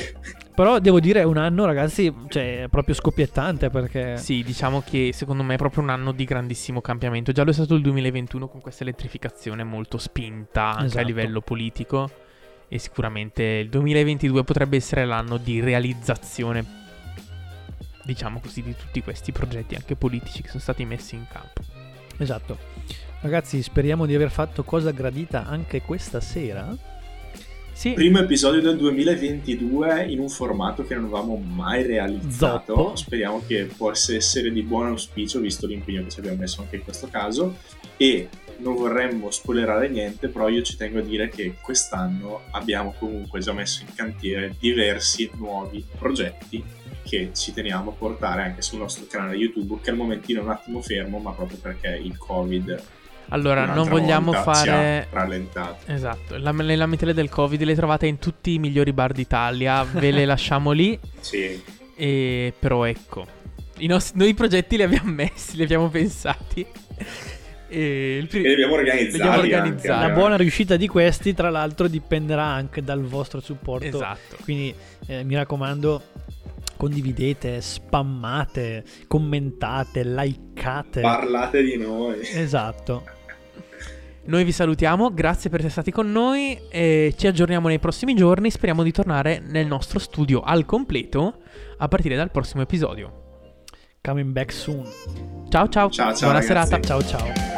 però 0.54 0.80
devo 0.80 1.00
dire 1.00 1.24
un 1.24 1.38
anno 1.38 1.64
ragazzi 1.66 2.14
cioè 2.28 2.64
è 2.64 2.68
proprio 2.68 2.94
scoppiettante 2.94 3.70
perché 3.70 4.18
Sì, 4.18 4.44
diciamo 4.44 4.84
che 4.86 5.12
secondo 5.14 5.44
me 5.44 5.54
è 5.54 5.58
proprio 5.58 5.82
un 5.84 5.90
anno 5.90 6.12
di 6.12 6.26
grandissimo 6.26 6.82
cambiamento. 6.82 7.32
Già 7.32 7.44
lo 7.44 7.52
è 7.52 7.54
stato 7.54 7.74
il 7.76 7.82
2021 7.82 8.50
con 8.50 8.60
questa 8.60 8.84
elettrificazione 8.84 9.64
molto 9.64 9.98
spinta 9.98 10.72
anche 10.72 10.82
a 10.82 10.86
Esatto. 10.88 11.06
livello 11.06 11.40
politico. 11.42 12.10
E 12.68 12.80
sicuramente 12.80 13.44
il 13.44 13.70
2022 13.70 14.44
potrebbe 14.44 14.76
essere 14.76 15.06
l'anno 15.06 15.38
di 15.38 15.62
realizzazione, 15.62 16.66
diciamo 18.04 18.40
così, 18.42 18.62
di 18.62 18.76
tutti 18.76 19.02
questi 19.02 19.32
progetti 19.32 19.76
anche 19.76 19.96
politici 19.96 20.42
che 20.42 20.50
sono 20.50 20.60
stati 20.62 20.84
messi 20.84 21.16
in 21.16 21.26
campo. 21.32 21.62
Esatto. 22.18 22.58
Ragazzi, 23.22 23.62
speriamo 23.64 24.06
di 24.06 24.14
aver 24.14 24.30
fatto 24.30 24.64
cosa 24.64 24.92
gradita 24.92 25.46
anche 25.46 25.82
questa 25.82 26.20
sera. 26.20 26.76
Sì, 27.76 27.92
Primo 27.92 28.20
episodio 28.20 28.62
del 28.62 28.78
2022 28.78 30.06
in 30.06 30.20
un 30.20 30.30
formato 30.30 30.86
che 30.86 30.96
non 30.96 31.06
avevamo 31.06 31.36
mai 31.36 31.84
realizzato. 31.84 32.76
Zoppo. 32.76 32.96
Speriamo 32.96 33.44
che 33.46 33.68
possa 33.76 34.16
essere 34.16 34.50
di 34.50 34.62
buon 34.62 34.88
auspicio, 34.88 35.42
visto 35.42 35.68
l'impegno 35.68 36.04
che 36.04 36.10
ci 36.10 36.20
abbiamo 36.20 36.38
messo 36.38 36.62
anche 36.62 36.78
in 36.78 36.84
questo 36.84 37.10
caso. 37.12 37.58
E 37.98 38.30
non 38.60 38.76
vorremmo 38.76 39.32
spoilerare 39.32 39.90
niente, 39.90 40.28
però 40.28 40.48
io 40.50 40.62
ci 40.62 40.76
tengo 40.78 41.00
a 41.00 41.02
dire 41.02 41.30
che 41.30 41.56
quest'anno 41.62 42.42
abbiamo 42.52 42.94
comunque 42.98 43.40
già 43.40 43.54
messo 43.54 43.84
in 43.88 43.94
cantiere 43.96 44.56
diversi 44.60 45.30
nuovi 45.36 45.84
progetti 45.98 46.64
che 47.04 47.30
ci 47.34 47.54
teniamo 47.54 47.92
a 47.92 47.94
portare 47.94 48.42
anche 48.42 48.62
sul 48.62 48.80
nostro 48.80 49.06
canale 49.08 49.36
YouTube, 49.36 49.80
che 49.82 49.92
al 49.92 49.96
momentino 49.96 50.42
è 50.42 50.44
un 50.44 50.50
attimo 50.50 50.82
fermo, 50.82 51.20
ma 51.20 51.32
proprio 51.32 51.58
perché 51.62 52.00
il 52.04 52.18
Covid 52.18 52.84
allora 53.30 53.66
non 53.66 53.88
vogliamo 53.88 54.34
fare... 54.34 55.08
rallentato. 55.10 55.92
Esatto, 55.92 56.38
la- 56.38 56.52
le 56.52 56.76
lamentele 56.76 57.14
del 57.14 57.30
Covid 57.30 57.62
le 57.64 57.76
trovate 57.76 58.06
in 58.08 58.20
tutti 58.20 58.54
i 58.54 58.60
migliori 58.60 58.94
bar 58.94 59.14
d'Italia, 59.14 59.84
ve 59.84 60.12
le 60.12 60.26
lasciamo 60.26 60.72
lì. 60.72 60.98
Sì, 61.20 61.62
E 61.96 62.54
però 62.58 62.84
ecco, 62.86 63.26
i 63.78 63.88
nostri, 63.88 64.20
noi 64.20 64.30
i 64.30 64.34
progetti 64.34 64.78
li 64.78 64.84
abbiamo 64.84 65.12
messi, 65.12 65.56
li 65.56 65.64
abbiamo 65.64 65.90
pensati. 65.90 66.66
E 67.68 68.18
il 68.18 68.46
e 68.46 68.52
abbiamo 68.54 68.76
anche, 68.76 68.92
organizzati. 69.40 69.88
La 69.88 70.10
buona 70.10 70.38
riuscita 70.38 70.76
di 70.76 70.88
questi, 70.88 71.34
tra 71.34 71.50
l'altro, 71.50 71.88
dipenderà 71.88 72.44
anche 72.44 72.84
dal 72.84 73.02
vostro 73.02 73.40
supporto. 73.40 73.86
Esatto. 73.86 74.38
Quindi 74.44 74.74
eh, 75.08 75.24
mi 75.24 75.36
raccomando, 75.36 76.02
condividete, 76.78 77.62
spammate, 77.62 78.84
commentate, 79.08 80.04
likeate. 80.04 81.02
Parlate 81.02 81.64
di 81.64 81.78
noi. 81.78 82.20
esatto. 82.22 83.04
Noi 84.28 84.44
vi 84.44 84.52
salutiamo, 84.52 85.14
grazie 85.14 85.52
per 85.52 85.60
essere 85.60 85.74
stati 85.74 85.92
con 85.92 86.12
noi 86.12 86.60
e 86.70 87.14
ci 87.16 87.28
aggiorniamo 87.28 87.68
nei 87.68 87.78
prossimi 87.78 88.16
giorni. 88.16 88.50
Speriamo 88.50 88.82
di 88.82 88.92
tornare 88.92 89.40
nel 89.40 89.68
nostro 89.68 90.00
studio 90.00 90.42
al 90.42 90.66
completo 90.66 91.42
a 91.78 91.88
partire 91.88 92.16
dal 92.16 92.32
prossimo 92.32 92.64
episodio. 92.64 93.22
Coming 94.02 94.32
back 94.32 94.52
soon. 94.52 94.88
Ciao 95.50 95.70
ciao, 95.70 95.90
Ciao, 95.90 96.14
ciao, 96.14 96.32
buona 96.32 96.40
ragazzi. 96.40 96.48
serata. 96.48 96.80
Ciao 96.80 97.04
ciao. 97.04 97.55